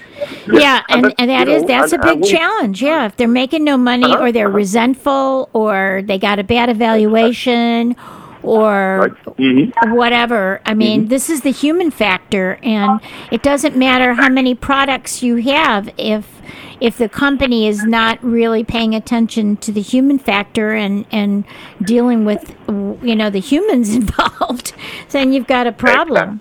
Yeah, 0.53 0.83
and, 0.89 1.07
and, 1.07 1.15
and 1.19 1.31
that 1.31 1.49
is 1.49 1.63
know, 1.63 1.69
that's 1.69 1.93
and, 1.93 2.05
a 2.05 2.15
big 2.15 2.25
challenge. 2.25 2.83
Yeah, 2.83 3.07
if 3.07 3.17
they're 3.17 3.29
making 3.29 3.65
no 3.65 3.77
money 3.77 4.05
uh-huh, 4.05 4.23
or 4.23 4.33
they're 4.33 4.49
uh-huh. 4.49 4.57
resentful 4.57 5.51
or 5.53 6.03
they 6.05 6.19
got 6.19 6.39
a 6.39 6.45
bad 6.45 6.69
evaluation 6.69 7.97
or 8.43 9.17
mm-hmm. 9.39 9.95
whatever. 9.95 10.61
I 10.65 10.75
mean, 10.75 11.03
mm-hmm. 11.03 11.09
this 11.09 11.31
is 11.31 11.43
the 11.43 11.51
human 11.53 11.91
factor 11.91 12.59
and 12.63 13.01
it 13.31 13.43
doesn't 13.43 13.77
matter 13.77 14.15
how 14.15 14.29
many 14.29 14.55
products 14.55 15.23
you 15.23 15.37
have 15.37 15.91
if 15.97 16.41
if 16.81 16.99
the 16.99 17.09
company 17.09 17.69
is 17.69 17.85
not 17.85 18.23
really 18.25 18.65
paying 18.65 18.93
attention 18.93 19.57
to 19.59 19.71
the 19.71 19.81
human 19.81 20.19
factor 20.19 20.73
and 20.73 21.07
and 21.13 21.45
dealing 21.83 22.25
with 22.25 22.57
you 22.69 23.15
know 23.15 23.31
the 23.31 23.41
humans 23.41 23.95
involved, 23.95 24.73
then 25.11 25.33
you've 25.33 25.47
got 25.47 25.67
a 25.67 25.73
problem. 25.73 26.41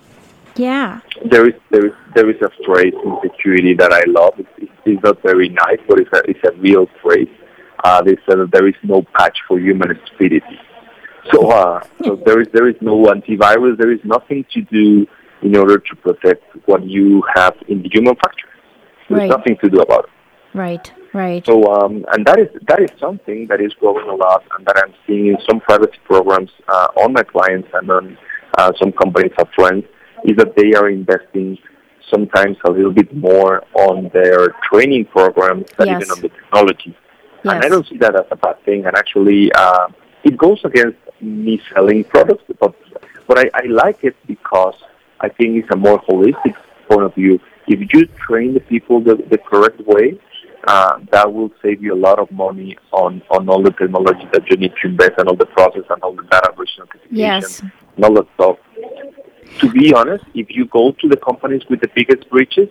Yeah. 0.56 1.00
There 1.30 1.48
is 1.48 1.54
there 1.70 1.86
is 1.86 1.92
there 2.14 2.30
is 2.30 2.40
a 2.42 2.50
phrase 2.64 2.94
in 3.04 3.18
security 3.22 3.74
that 3.74 3.92
I 3.92 4.02
love. 4.06 4.34
It's, 4.38 4.72
it's 4.84 5.02
not 5.02 5.22
very 5.22 5.48
nice, 5.48 5.78
but 5.88 6.00
it's 6.00 6.12
a 6.12 6.22
it's 6.28 6.44
a 6.44 6.52
real 6.60 6.86
phrase. 7.02 7.28
Uh, 7.84 8.02
they 8.02 8.16
said 8.26 8.38
that 8.38 8.50
there 8.52 8.68
is 8.68 8.74
no 8.82 9.02
patch 9.14 9.38
for 9.48 9.58
human 9.58 9.98
stupidity. 10.06 10.58
So, 11.32 11.50
uh, 11.50 11.82
so 12.04 12.16
there 12.24 12.40
is 12.40 12.48
there 12.52 12.68
is 12.68 12.76
no 12.80 13.04
antivirus. 13.04 13.78
There 13.78 13.92
is 13.92 14.00
nothing 14.04 14.44
to 14.52 14.62
do 14.62 15.06
in 15.42 15.56
order 15.56 15.78
to 15.78 15.96
protect 15.96 16.44
what 16.66 16.84
you 16.84 17.22
have 17.34 17.54
in 17.68 17.82
the 17.82 17.88
human 17.92 18.14
factor. 18.16 18.48
There's 19.08 19.20
right. 19.20 19.30
nothing 19.30 19.56
to 19.62 19.70
do 19.70 19.80
about 19.80 20.04
it. 20.04 20.10
Right, 20.54 20.92
right. 21.14 21.44
So, 21.46 21.64
um, 21.72 22.04
and 22.12 22.26
that 22.26 22.38
is 22.38 22.48
that 22.68 22.80
is 22.80 22.90
something 23.00 23.46
that 23.48 23.60
is 23.60 23.72
growing 23.74 24.08
a 24.08 24.14
lot, 24.14 24.44
and 24.56 24.66
that 24.66 24.76
I'm 24.84 24.94
seeing 25.06 25.28
in 25.28 25.38
some 25.48 25.60
privacy 25.60 25.98
programs 26.04 26.50
uh, 26.68 26.88
on 26.96 27.12
my 27.12 27.22
clients 27.22 27.68
and 27.74 27.90
on 27.90 28.18
uh, 28.58 28.72
some 28.78 28.92
companies 28.92 29.32
of 29.38 29.48
friends 29.56 29.84
is 30.24 30.36
that 30.36 30.54
they 30.56 30.72
are 30.74 30.88
investing 30.88 31.58
sometimes 32.10 32.56
a 32.64 32.70
little 32.70 32.92
bit 32.92 33.14
more 33.14 33.62
on 33.74 34.10
their 34.12 34.48
training 34.70 35.06
programs 35.06 35.66
than 35.78 35.88
yes. 35.88 36.02
even 36.02 36.10
on 36.10 36.20
the 36.20 36.28
technology. 36.28 36.96
Yes. 37.44 37.54
And 37.54 37.64
I 37.64 37.68
don't 37.68 37.86
see 37.88 37.96
that 37.98 38.14
as 38.14 38.26
a 38.30 38.36
bad 38.36 38.62
thing. 38.64 38.86
And 38.86 38.96
actually, 38.96 39.52
uh, 39.52 39.88
it 40.24 40.36
goes 40.36 40.60
against 40.64 40.98
me 41.20 41.60
selling 41.72 42.04
products, 42.04 42.44
but 42.60 42.74
but 43.26 43.38
I, 43.38 43.50
I 43.54 43.66
like 43.66 44.04
it 44.04 44.16
because 44.26 44.74
I 45.20 45.28
think 45.28 45.56
it's 45.56 45.70
a 45.70 45.76
more 45.76 46.00
holistic 46.02 46.54
point 46.88 47.02
of 47.02 47.14
view. 47.14 47.38
If 47.66 47.92
you 47.94 48.06
train 48.06 48.54
the 48.54 48.60
people 48.60 49.00
the, 49.00 49.14
the 49.30 49.38
correct 49.38 49.80
way, 49.86 50.18
uh, 50.66 50.98
that 51.10 51.32
will 51.32 51.50
save 51.62 51.82
you 51.82 51.94
a 51.94 52.00
lot 52.08 52.18
of 52.18 52.30
money 52.30 52.76
on, 52.92 53.22
on 53.30 53.48
all 53.48 53.62
the 53.62 53.70
technology 53.72 54.28
that 54.32 54.48
you 54.50 54.56
need 54.56 54.72
to 54.80 54.88
invest 54.88 55.12
and 55.18 55.28
all 55.28 55.36
the 55.36 55.46
process 55.46 55.82
and 55.90 56.02
all 56.02 56.14
the 56.14 56.22
data 56.24 56.52
notification 56.56 57.08
yes. 57.10 57.60
and 57.60 58.04
all 58.04 58.14
that 58.14 58.26
stuff 58.34 58.58
to 59.60 59.70
be 59.70 59.92
honest, 59.94 60.24
if 60.34 60.48
you 60.50 60.66
go 60.66 60.92
to 60.92 61.08
the 61.08 61.16
companies 61.16 61.62
with 61.68 61.80
the 61.80 61.88
biggest 61.94 62.28
breaches, 62.30 62.68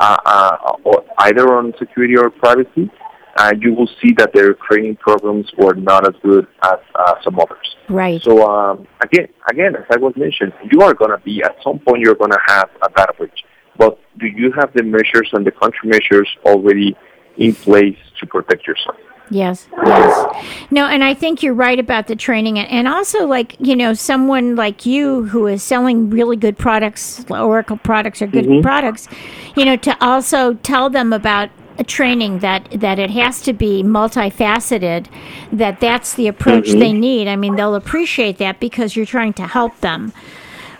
uh, 0.00 0.16
uh, 0.24 0.72
or 0.84 1.04
either 1.18 1.54
on 1.56 1.74
security 1.78 2.16
or 2.16 2.30
privacy, 2.30 2.90
uh, 3.36 3.52
you 3.60 3.72
will 3.72 3.88
see 4.02 4.12
that 4.16 4.32
their 4.32 4.54
training 4.54 4.96
programs 4.96 5.50
were 5.56 5.74
not 5.74 6.06
as 6.06 6.14
good 6.22 6.46
as 6.62 6.78
uh, 6.94 7.14
some 7.22 7.38
others. 7.38 7.76
Right. 7.88 8.22
So 8.22 8.48
um, 8.48 8.86
again, 9.00 9.28
again, 9.50 9.76
as 9.76 9.84
I 9.90 9.96
was 9.96 10.14
mentioned, 10.16 10.52
you 10.70 10.82
are 10.82 10.94
going 10.94 11.10
to 11.10 11.18
be 11.18 11.42
at 11.42 11.56
some 11.62 11.78
point 11.78 12.00
you're 12.00 12.14
going 12.14 12.32
to 12.32 12.40
have 12.46 12.70
a 12.82 12.90
data 12.90 13.12
breach. 13.16 13.44
But 13.76 13.98
do 14.18 14.26
you 14.26 14.52
have 14.52 14.72
the 14.74 14.82
measures 14.82 15.30
and 15.32 15.46
the 15.46 15.52
countermeasures 15.52 16.26
already 16.44 16.96
in 17.36 17.54
place 17.54 17.98
to 18.20 18.26
protect 18.26 18.66
yourself? 18.66 18.96
Yes, 19.30 19.68
yes. 19.84 20.70
No, 20.70 20.86
and 20.86 21.02
I 21.02 21.14
think 21.14 21.42
you're 21.42 21.54
right 21.54 21.78
about 21.78 22.06
the 22.06 22.16
training. 22.16 22.58
And 22.58 22.86
also, 22.88 23.26
like, 23.26 23.56
you 23.58 23.74
know, 23.76 23.94
someone 23.94 24.56
like 24.56 24.86
you 24.86 25.24
who 25.24 25.46
is 25.46 25.62
selling 25.62 26.10
really 26.10 26.36
good 26.36 26.58
products, 26.58 27.24
Oracle 27.30 27.76
products 27.78 28.22
or 28.22 28.26
good 28.26 28.46
mm-hmm. 28.46 28.62
products, 28.62 29.08
you 29.56 29.64
know, 29.64 29.76
to 29.76 29.96
also 30.04 30.54
tell 30.54 30.90
them 30.90 31.12
about 31.12 31.50
a 31.78 31.84
training 31.84 32.40
that, 32.40 32.68
that 32.72 32.98
it 32.98 33.10
has 33.10 33.40
to 33.42 33.52
be 33.52 33.82
multifaceted, 33.82 35.06
that 35.52 35.80
that's 35.80 36.14
the 36.14 36.26
approach 36.26 36.66
mm-hmm. 36.66 36.80
they 36.80 36.92
need. 36.92 37.28
I 37.28 37.36
mean, 37.36 37.56
they'll 37.56 37.76
appreciate 37.76 38.38
that 38.38 38.60
because 38.60 38.96
you're 38.96 39.06
trying 39.06 39.32
to 39.34 39.46
help 39.46 39.78
them. 39.80 40.12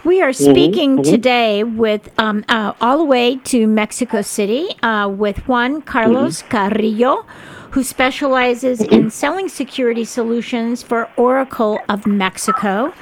We 0.09 0.23
are 0.23 0.31
mm-hmm. 0.31 0.53
speaking 0.53 0.97
mm-hmm. 0.97 1.11
today 1.11 1.64
with 1.64 2.09
um, 2.18 2.42
uh, 2.49 2.73
all 2.81 2.97
the 2.97 3.05
way 3.05 3.37
to 3.53 3.66
Mexico 3.66 4.23
City 4.23 4.71
uh, 4.83 5.07
with 5.07 5.47
Juan 5.47 5.83
Carlos 5.83 6.40
mm-hmm. 6.40 6.49
Carrillo 6.49 7.27
who 7.73 7.83
specializes 7.83 8.81
in 8.81 9.11
selling 9.11 9.51
security 9.51 10.07
solutions 10.07 10.83
for 10.83 11.11
Oracle 11.18 11.79
of 11.90 12.07
Mexico. 12.07 12.94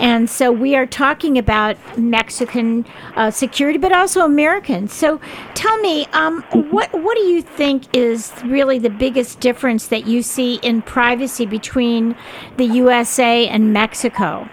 And 0.00 0.28
so 0.28 0.50
we 0.50 0.74
are 0.74 0.84
talking 0.84 1.38
about 1.38 1.76
Mexican 1.96 2.84
uh, 3.14 3.30
security, 3.30 3.78
but 3.78 3.92
also 3.92 4.24
American. 4.24 4.88
So 4.88 5.20
tell 5.54 5.78
me, 5.78 6.06
um, 6.06 6.42
what 6.72 6.92
what 6.92 7.16
do 7.16 7.22
you 7.22 7.40
think 7.40 7.84
is 7.94 8.32
really 8.44 8.80
the 8.80 8.90
biggest 8.90 9.38
difference 9.38 9.86
that 9.86 10.08
you 10.08 10.22
see 10.22 10.56
in 10.56 10.82
privacy 10.82 11.46
between 11.46 12.16
the 12.56 12.64
USA 12.64 13.46
and 13.46 13.72
Mexico? 13.72 14.48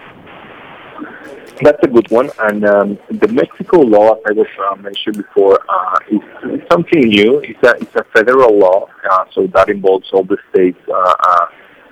That's 1.62 1.82
a 1.82 1.88
good 1.88 2.10
one. 2.10 2.30
And 2.38 2.64
um, 2.64 2.98
the 3.10 3.28
Mexico 3.28 3.80
law, 3.80 4.14
as 4.14 4.20
I 4.28 4.32
was 4.32 4.46
uh, 4.70 4.76
mentioned 4.76 5.16
before, 5.16 5.58
uh, 5.68 5.98
is, 6.10 6.20
is, 6.52 6.60
something 6.70 7.00
new. 7.00 7.38
It's 7.38 7.62
a, 7.62 7.76
it's 7.80 7.94
a 7.94 8.04
federal 8.14 8.58
law, 8.58 8.88
uh, 9.10 9.24
so 9.32 9.46
that 9.54 9.68
involves 9.68 10.08
all 10.12 10.24
the 10.24 10.36
states. 10.52 10.78
Uh, 10.88 11.14
uh, 11.18 11.46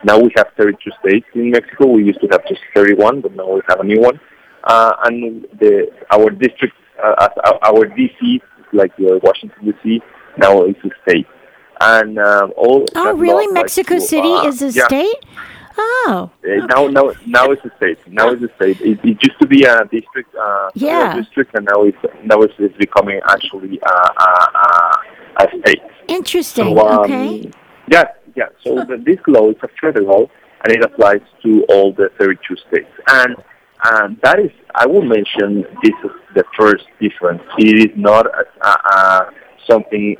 now 0.05 0.19
we 0.19 0.31
have 0.37 0.49
32 0.59 0.91
states 1.01 1.27
in 1.35 1.51
Mexico. 1.51 1.87
We 1.87 2.05
used 2.05 2.21
to 2.21 2.29
have 2.29 2.47
just 2.47 2.61
31, 2.75 3.23
but 3.23 3.35
now 3.35 3.55
we 3.55 3.61
have 3.69 3.81
a 3.81 3.85
new 3.85 4.01
one. 4.01 4.21
Uh, 4.65 4.93
and 5.05 5.47
the 5.59 5.91
our 6.11 6.31
district, 6.31 6.75
our, 7.03 7.59
our 7.63 7.87
DC, 7.87 8.41
like 8.73 8.93
Washington 8.99 9.73
DC, 9.73 10.01
now 10.37 10.65
is 10.65 10.77
a 10.85 10.91
state. 11.09 11.27
And 11.81 12.19
um, 12.19 12.53
all 12.57 12.87
oh, 12.95 13.15
really? 13.15 13.47
Mexico 13.49 13.95
to, 13.95 14.01
City 14.01 14.29
is 14.29 14.63
a 14.63 14.71
yeah. 14.71 14.87
state? 14.87 15.17
Oh. 15.77 16.31
Uh, 16.45 16.67
now, 16.67 16.87
now, 16.87 17.13
now 17.27 17.51
it's 17.51 17.65
a 17.65 17.71
state. 17.77 17.99
Now 18.07 18.29
it's 18.29 18.43
a 18.43 18.55
state. 18.57 18.81
It, 18.81 18.99
it 19.03 19.19
used 19.23 19.39
to 19.41 19.47
be 19.47 19.65
a 19.65 19.85
district. 19.91 20.35
Uh, 20.35 20.71
yeah. 20.75 21.15
A 21.15 21.23
district, 21.23 21.55
and 21.55 21.67
now 21.67 21.83
it's 21.83 21.99
now 22.25 22.43
it's, 22.43 22.55
it's 22.59 22.77
becoming 22.77 23.21
actually 23.29 23.81
uh, 23.83 24.09
uh, 24.17 24.47
uh, 24.55 25.45
a 25.45 25.59
state. 25.61 25.83
Interesting. 26.09 26.77
So, 26.77 26.89
um, 26.89 27.01
okay. 27.01 27.51
Yeah, 27.91 28.05
yeah. 28.37 28.49
So 28.63 28.77
the, 28.77 29.03
this 29.05 29.19
law 29.27 29.51
is 29.51 29.57
a 29.63 29.69
federal, 29.81 30.31
and 30.65 30.73
it 30.73 30.83
applies 30.83 31.23
to 31.43 31.65
all 31.69 31.93
the 31.93 32.09
32 32.19 32.57
states. 32.69 32.91
And 33.09 33.37
and 33.87 34.19
that 34.23 34.39
is, 34.39 34.51
I 34.75 34.87
will 34.87 35.03
mention 35.03 35.63
this 35.83 35.95
is 36.05 36.11
the 36.35 36.45
first 36.59 36.85
difference. 37.01 37.43
It 37.59 37.91
is 37.91 37.97
not 37.97 38.27
something 39.69 40.17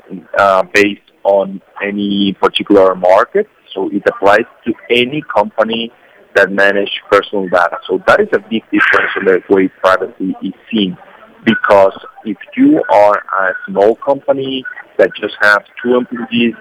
based 0.73 1.01
on 1.23 1.61
any 1.81 2.33
particular 2.33 2.93
market 2.95 3.47
so 3.75 3.89
it 3.91 4.01
applies 4.07 4.45
to 4.65 4.73
any 4.89 5.21
company 5.35 5.91
that 6.35 6.51
manage 6.51 6.91
personal 7.11 7.47
data. 7.47 7.77
So 7.87 8.01
that 8.07 8.19
is 8.19 8.29
a 8.33 8.39
big 8.39 8.63
difference 8.71 9.11
in 9.19 9.25
the 9.25 9.41
way 9.49 9.69
privacy 9.81 10.35
is 10.41 10.53
seen. 10.71 10.97
Because 11.45 11.97
if 12.25 12.37
you 12.57 12.83
are 12.91 13.17
a 13.17 13.53
small 13.67 13.95
company 13.95 14.63
that 14.97 15.11
just 15.19 15.35
have 15.41 15.63
two 15.83 15.95
employees, 15.95 16.55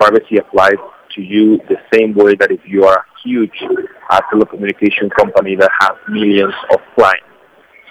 privacy 0.00 0.38
applies 0.38 0.80
to 1.14 1.22
you 1.22 1.58
the 1.68 1.76
same 1.92 2.14
way 2.14 2.34
that 2.36 2.50
if 2.50 2.60
you 2.64 2.84
are 2.84 2.98
a 2.98 3.28
huge 3.28 3.52
uh, 4.10 4.20
telecommunication 4.32 5.10
company 5.16 5.56
that 5.56 5.70
has 5.80 5.92
millions 6.08 6.54
of 6.72 6.80
clients. 6.96 7.26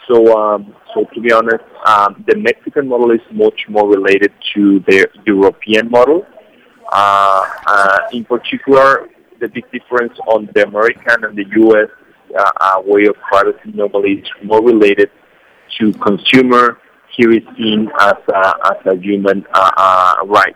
So, 0.10 0.36
um, 0.36 0.74
so 0.94 1.06
to 1.14 1.22
be 1.22 1.32
honest, 1.32 1.64
um, 1.86 2.26
the 2.28 2.36
Mexican 2.36 2.88
model 2.88 3.12
is 3.12 3.22
much 3.32 3.66
more 3.70 3.88
related 3.88 4.34
to 4.56 4.80
the 4.88 5.08
European 5.28 5.92
model, 5.92 6.26
in 8.14 8.26
particular, 8.26 9.10
the 9.40 9.48
big 9.48 9.70
difference 9.72 10.18
on 10.28 10.50
the 10.54 10.64
American 10.68 11.24
and 11.24 11.38
the 11.38 11.46
U.S. 11.58 11.90
Uh, 12.38 12.52
uh, 12.62 12.82
way 12.86 13.06
of 13.06 13.16
privacy 13.16 13.72
normally 13.74 14.20
is 14.20 14.28
more 14.44 14.64
related 14.64 15.10
to 15.80 15.94
consumer. 15.94 16.80
Here 17.16 17.32
is 17.32 17.44
seen 17.58 17.90
as 18.00 18.14
a, 18.28 18.54
as 18.66 18.86
a 18.86 18.96
human 18.96 19.46
uh, 19.54 19.72
uh, 19.78 20.16
right. 20.26 20.56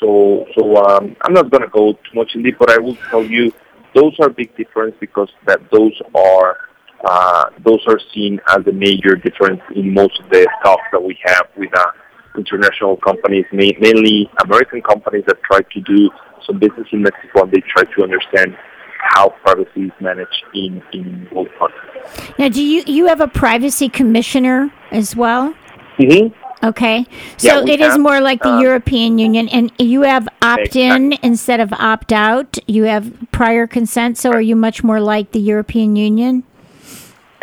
So, 0.00 0.46
so 0.56 0.76
um, 0.76 1.16
I'm 1.22 1.32
not 1.32 1.50
going 1.50 1.62
to 1.62 1.68
go 1.68 1.92
too 1.92 2.14
much 2.14 2.34
in 2.34 2.42
deep, 2.42 2.58
but 2.58 2.70
I 2.70 2.78
will 2.78 2.96
tell 3.10 3.24
you 3.24 3.52
those 3.94 4.14
are 4.20 4.28
big 4.28 4.54
difference 4.56 4.94
because 5.00 5.30
that 5.46 5.60
those 5.70 5.98
are 6.14 6.58
uh, 7.04 7.46
those 7.64 7.82
are 7.86 8.00
seen 8.12 8.40
as 8.48 8.66
a 8.66 8.72
major 8.72 9.16
difference 9.16 9.60
in 9.74 9.92
most 9.92 10.18
of 10.20 10.28
the 10.28 10.46
talks 10.62 10.82
that 10.92 11.02
we 11.02 11.18
have 11.24 11.48
with 11.56 11.70
uh, 11.76 11.92
international 12.36 12.96
companies, 12.96 13.44
mainly 13.52 14.30
American 14.44 14.82
companies 14.82 15.24
that 15.26 15.42
try 15.42 15.60
to 15.60 15.80
do 15.80 16.10
some 16.46 16.58
business 16.58 16.86
in 16.92 17.02
Mexico 17.02 17.42
and 17.42 17.52
they 17.52 17.62
try 17.68 17.84
to 17.84 18.02
understand 18.02 18.56
how 18.98 19.30
privacy 19.44 19.82
is 19.82 19.92
managed 20.00 20.44
in, 20.54 20.82
in 20.92 21.28
both 21.32 21.48
countries. 21.58 22.34
Now, 22.38 22.48
do 22.48 22.62
you, 22.62 22.82
you 22.86 23.06
have 23.06 23.20
a 23.20 23.28
privacy 23.28 23.88
commissioner 23.88 24.72
as 24.90 25.14
well? 25.14 25.54
Mm-hmm. 25.98 26.66
Okay. 26.66 27.06
So 27.36 27.64
yeah, 27.64 27.72
it 27.74 27.80
have, 27.80 27.92
is 27.92 27.98
more 27.98 28.20
like 28.20 28.42
the 28.42 28.50
um, 28.50 28.60
European 28.60 29.18
Union, 29.18 29.48
and 29.48 29.70
you 29.78 30.02
have 30.02 30.26
opt 30.42 30.74
in 30.74 31.12
exactly. 31.12 31.28
instead 31.28 31.60
of 31.60 31.72
opt 31.74 32.12
out. 32.12 32.58
You 32.66 32.84
have 32.84 33.12
prior 33.30 33.66
consent, 33.66 34.18
so 34.18 34.30
are 34.30 34.40
you 34.40 34.56
much 34.56 34.82
more 34.82 35.00
like 35.00 35.32
the 35.32 35.38
European 35.38 35.96
Union? 35.96 36.44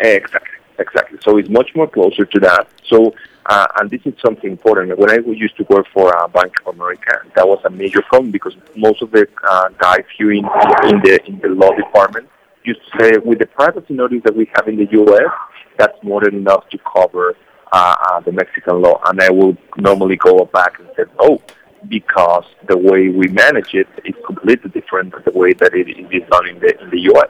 Exactly, 0.00 0.58
exactly. 0.78 1.18
So 1.22 1.38
it's 1.38 1.48
much 1.48 1.70
more 1.74 1.88
closer 1.88 2.24
to 2.24 2.40
that. 2.40 2.68
So 2.86 3.14
uh, 3.46 3.66
and 3.78 3.90
this 3.90 4.00
is 4.04 4.14
something 4.24 4.50
important. 4.50 4.98
When 4.98 5.10
I 5.10 5.18
used 5.26 5.56
to 5.58 5.64
work 5.68 5.86
for 5.92 6.16
uh, 6.16 6.28
Bank 6.28 6.52
of 6.64 6.74
America, 6.74 7.20
that 7.36 7.46
was 7.46 7.60
a 7.64 7.70
major 7.70 8.02
problem 8.02 8.30
because 8.30 8.56
most 8.76 9.02
of 9.02 9.10
the 9.10 9.26
uh, 9.46 9.68
guys 9.78 10.04
here 10.16 10.32
in, 10.32 10.42
the 10.42 11.20
in 11.26 11.40
the 11.40 11.48
law 11.48 11.70
department 11.76 12.28
used 12.64 12.80
to 12.92 12.98
say, 12.98 13.10
with 13.24 13.38
the 13.38 13.46
privacy 13.46 13.92
notice 13.92 14.22
that 14.24 14.34
we 14.34 14.50
have 14.54 14.66
in 14.68 14.76
the 14.76 14.88
U.S., 14.92 15.30
that's 15.78 16.02
more 16.02 16.22
than 16.22 16.36
enough 16.36 16.68
to 16.70 16.78
cover 16.96 17.36
uh, 17.72 17.94
uh, 18.10 18.20
the 18.20 18.32
Mexican 18.32 18.80
law. 18.80 19.00
And 19.06 19.20
I 19.20 19.30
would 19.30 19.58
normally 19.76 20.16
go 20.16 20.44
back 20.46 20.78
and 20.78 20.88
say, 20.96 21.02
oh, 21.18 21.42
because 21.88 22.44
the 22.66 22.78
way 22.78 23.10
we 23.10 23.28
manage 23.28 23.74
it 23.74 23.88
is 24.06 24.14
completely 24.24 24.70
different 24.70 25.12
than 25.12 25.22
the 25.26 25.38
way 25.38 25.52
that 25.52 25.74
it 25.74 25.88
is 25.88 26.22
done 26.30 26.48
in 26.48 26.58
the 26.60 26.80
in 26.80 26.88
the 26.88 27.00
U.S 27.12 27.28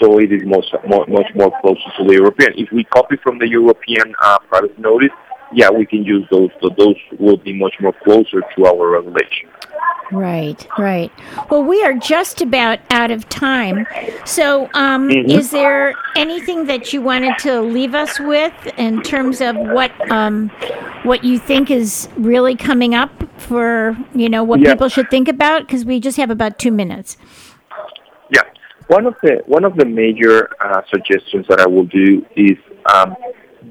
so 0.00 0.18
it 0.18 0.32
is 0.32 0.42
much 0.44 0.64
more, 0.86 1.06
much 1.06 1.28
more 1.34 1.52
closer 1.60 1.90
to 1.98 2.04
the 2.04 2.14
European. 2.14 2.52
If 2.56 2.72
we 2.72 2.84
copy 2.84 3.16
from 3.22 3.38
the 3.38 3.48
European 3.48 4.14
uh, 4.22 4.38
privacy 4.48 4.74
notice, 4.78 5.10
yeah, 5.52 5.70
we 5.70 5.86
can 5.86 6.04
use 6.04 6.26
those. 6.30 6.50
So 6.62 6.70
those 6.76 6.96
will 7.18 7.36
be 7.36 7.52
much 7.52 7.74
more 7.80 7.92
closer 8.04 8.40
to 8.56 8.66
our 8.66 8.88
regulation. 8.88 9.50
Right, 10.12 10.66
right. 10.76 11.12
Well, 11.50 11.62
we 11.62 11.84
are 11.84 11.94
just 11.94 12.42
about 12.42 12.80
out 12.90 13.12
of 13.12 13.28
time. 13.28 13.86
So, 14.24 14.68
um, 14.74 15.08
mm-hmm. 15.08 15.30
is 15.30 15.50
there 15.52 15.94
anything 16.16 16.66
that 16.66 16.92
you 16.92 17.00
wanted 17.00 17.38
to 17.40 17.60
leave 17.60 17.94
us 17.94 18.18
with 18.18 18.52
in 18.76 19.02
terms 19.02 19.40
of 19.40 19.56
what 19.56 19.92
um, 20.10 20.48
what 21.04 21.22
you 21.22 21.38
think 21.38 21.70
is 21.70 22.08
really 22.16 22.56
coming 22.56 22.94
up 22.94 23.10
for 23.38 23.96
you 24.12 24.28
know 24.28 24.42
what 24.42 24.60
yeah. 24.60 24.72
people 24.72 24.88
should 24.88 25.10
think 25.10 25.28
about? 25.28 25.66
Because 25.66 25.84
we 25.84 26.00
just 26.00 26.16
have 26.16 26.30
about 26.30 26.58
two 26.58 26.72
minutes. 26.72 27.16
Yeah, 28.30 28.42
one 28.88 29.06
of 29.06 29.14
the 29.22 29.42
one 29.46 29.64
of 29.64 29.76
the 29.76 29.84
major 29.84 30.50
uh, 30.60 30.82
suggestions 30.90 31.46
that 31.48 31.60
I 31.60 31.68
will 31.68 31.84
do 31.84 32.26
is 32.34 32.58
um, 32.92 33.14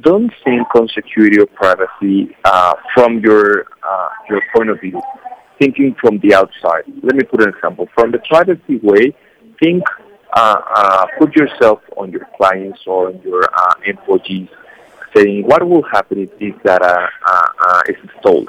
don't 0.02 0.32
think 0.44 0.74
on 0.76 0.88
security 0.90 1.40
or 1.40 1.48
privacy 1.48 2.36
uh, 2.46 2.76
from 2.94 3.20
your 3.20 3.66
uh, 3.84 4.10
your 4.30 4.42
point 4.56 4.70
of 4.70 4.80
view, 4.80 5.02
thinking 5.58 5.96
from 6.00 6.20
the 6.20 6.34
outside. 6.34 6.84
Let 7.04 7.16
me 7.16 7.24
put 7.24 7.42
an 7.42 7.50
example. 7.50 7.88
From 7.94 8.12
the 8.12 8.20
privacy 8.20 8.78
way, 8.82 9.16
think, 9.60 9.84
uh, 10.34 10.62
uh 10.76 11.06
put 11.18 11.36
yourself 11.36 11.82
on 11.98 12.12
your 12.12 12.28
clients 12.38 12.82
or 12.86 13.08
on 13.08 13.22
your 13.22 13.44
uh, 13.44 13.74
employees, 13.86 14.50
saying 15.16 15.46
what 15.46 15.68
will 15.68 15.84
happen 15.84 16.20
if 16.20 16.38
this 16.40 16.54
data 16.64 17.10
uh, 17.26 17.82
is 17.88 17.98
stolen. 18.20 18.48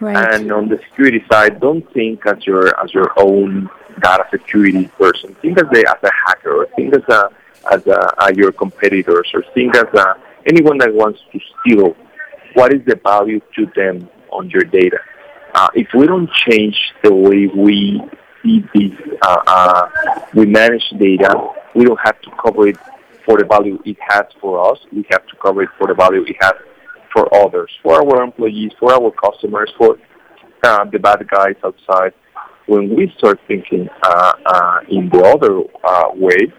Right. 0.00 0.34
And 0.34 0.50
on 0.50 0.68
the 0.68 0.78
security 0.88 1.22
side, 1.30 1.60
don't 1.60 1.84
think 1.92 2.26
as 2.26 2.46
your 2.46 2.68
as 2.82 2.92
your 2.94 3.12
own 3.18 3.68
data 4.00 4.24
security 4.30 4.86
person. 4.98 5.34
Think 5.42 5.58
as 5.58 5.66
a 5.66 5.80
as 5.88 6.02
a 6.02 6.10
hacker, 6.26 6.62
or 6.62 6.66
think 6.74 6.94
as 6.94 7.06
a 7.08 7.30
as 7.70 7.86
a, 7.86 8.32
your 8.34 8.50
competitors, 8.50 9.30
or 9.34 9.44
think 9.52 9.76
as 9.76 9.92
a 9.92 10.16
anyone 10.46 10.78
that 10.78 10.92
wants 10.92 11.20
to 11.32 11.40
steal, 11.60 11.96
what 12.54 12.72
is 12.72 12.80
the 12.86 12.96
value 12.96 13.40
to 13.56 13.66
them 13.76 14.08
on 14.30 14.50
your 14.50 14.62
data? 14.62 14.98
Uh, 15.54 15.68
if 15.74 15.88
we 15.94 16.06
don't 16.06 16.30
change 16.48 16.78
the 17.02 17.12
way 17.12 17.46
we 17.46 18.00
see 18.42 18.64
uh, 19.22 19.42
uh, 19.46 19.88
we 20.34 20.46
manage 20.46 20.88
data, 20.98 21.34
we 21.74 21.84
don't 21.84 22.00
have 22.02 22.20
to 22.22 22.30
cover 22.42 22.68
it 22.68 22.76
for 23.24 23.36
the 23.38 23.44
value 23.44 23.78
it 23.84 23.96
has 24.00 24.24
for 24.40 24.70
us. 24.70 24.78
We 24.92 25.04
have 25.10 25.26
to 25.26 25.36
cover 25.36 25.62
it 25.62 25.70
for 25.78 25.86
the 25.88 25.94
value 25.94 26.24
it 26.26 26.36
has 26.40 26.52
for 27.12 27.32
others, 27.34 27.70
for 27.82 27.94
our 27.94 28.22
employees, 28.22 28.72
for 28.78 28.92
our 28.92 29.10
customers, 29.10 29.70
for 29.76 29.98
uh, 30.62 30.84
the 30.84 30.98
bad 30.98 31.26
guys 31.28 31.56
outside. 31.64 32.12
When 32.66 32.94
we 32.94 33.12
start 33.18 33.40
thinking 33.48 33.88
uh, 34.02 34.32
uh, 34.46 34.78
in 34.88 35.08
the 35.08 35.22
other 35.24 35.60
way, 36.16 36.52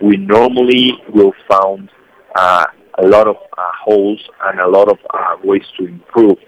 we 0.00 0.16
normally 0.16 0.92
will 1.12 1.32
find 1.48 1.90
a 2.98 3.06
lot 3.06 3.26
of 3.26 3.36
uh, 3.36 3.70
holes 3.84 4.20
and 4.44 4.60
a 4.60 4.68
lot 4.68 4.88
of 4.88 4.98
uh, 5.12 5.36
ways 5.44 5.64
to 5.78 5.86
improve. 5.86 6.38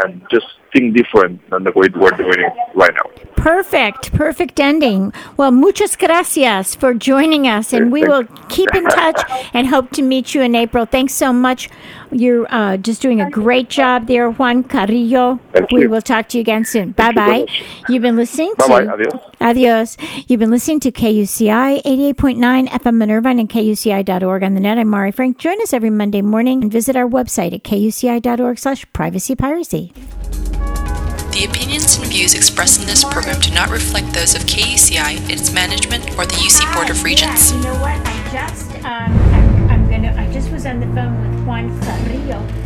And 0.00 0.22
just 0.30 0.46
think 0.72 0.96
different 0.96 1.40
than 1.50 1.64
the 1.64 1.72
way 1.72 1.88
we're 1.94 2.10
doing 2.10 2.38
it 2.38 2.52
right 2.74 2.92
now. 2.94 3.10
Perfect, 3.34 4.12
perfect 4.12 4.60
ending. 4.60 5.12
Well, 5.36 5.50
muchas 5.50 5.96
gracias 5.96 6.74
for 6.74 6.94
joining 6.94 7.48
us, 7.48 7.72
and 7.72 7.90
we 7.90 8.04
will 8.04 8.24
keep 8.48 8.74
in 8.74 8.84
touch 8.84 9.20
and 9.52 9.66
hope 9.68 9.90
to 9.90 10.02
meet 10.02 10.34
you 10.34 10.42
in 10.42 10.54
April. 10.54 10.86
Thanks 10.86 11.14
so 11.14 11.32
much. 11.32 11.68
You're 12.10 12.46
uh, 12.52 12.76
just 12.78 13.02
doing 13.02 13.20
a 13.20 13.30
great 13.30 13.68
job 13.68 14.06
there, 14.06 14.30
Juan 14.30 14.64
Carrillo. 14.64 15.40
Thank 15.52 15.70
we 15.70 15.82
you. 15.82 15.90
will 15.90 16.00
talk 16.00 16.28
to 16.30 16.38
you 16.38 16.40
again 16.40 16.64
soon. 16.64 16.92
Bye 16.92 17.12
bye. 17.12 17.46
You've 17.88 18.02
been 18.02 18.16
listening 18.16 18.54
to 18.58 18.68
Bye 18.68 18.86
bye. 18.86 18.92
Adios. 18.92 19.20
Adios. 19.40 19.96
You've 20.26 20.40
been 20.40 20.50
listening 20.50 20.80
to 20.80 20.92
KUCI 20.92 21.82
88.9 21.82 22.68
FM 22.68 23.02
in 23.02 23.10
Irvine 23.10 23.38
and 23.38 23.48
KUCI.org 23.48 24.42
on 24.42 24.54
the 24.54 24.60
net. 24.60 24.78
I'm 24.78 24.88
Mari 24.88 25.12
Frank. 25.12 25.38
Join 25.38 25.60
us 25.62 25.72
every 25.72 25.90
Monday 25.90 26.22
morning 26.22 26.62
and 26.62 26.72
visit 26.72 26.96
our 26.96 27.08
website 27.08 27.52
at 27.52 27.62
KUCI.org 27.62 28.58
slash 28.58 28.90
privacy 28.92 29.34
piracy. 29.34 29.92
The 31.32 31.44
opinions 31.44 31.96
and 31.98 32.06
views 32.06 32.34
expressed 32.34 32.80
in 32.80 32.86
this 32.86 33.04
program 33.04 33.38
do 33.38 33.52
not 33.52 33.70
reflect 33.70 34.12
those 34.12 34.34
of 34.34 34.42
KUCI, 34.42 35.30
its 35.30 35.52
management, 35.52 36.10
or 36.18 36.26
the 36.26 36.34
UC 36.34 36.74
Board 36.74 36.90
of 36.90 37.04
Regents. 37.04 37.52
You 37.52 37.60
know 37.60 37.74
what? 37.74 38.00
I 38.04 38.32
just 38.32 38.74
um, 38.76 39.12
I'm, 39.12 39.70
I'm 39.70 39.90
gonna. 39.90 40.14
I 40.18 40.32
just 40.32 40.50
was 40.50 40.66
on 40.66 40.80
the 40.80 40.86
phone 40.86 41.17
with 41.48 41.56
Juan 41.56 42.57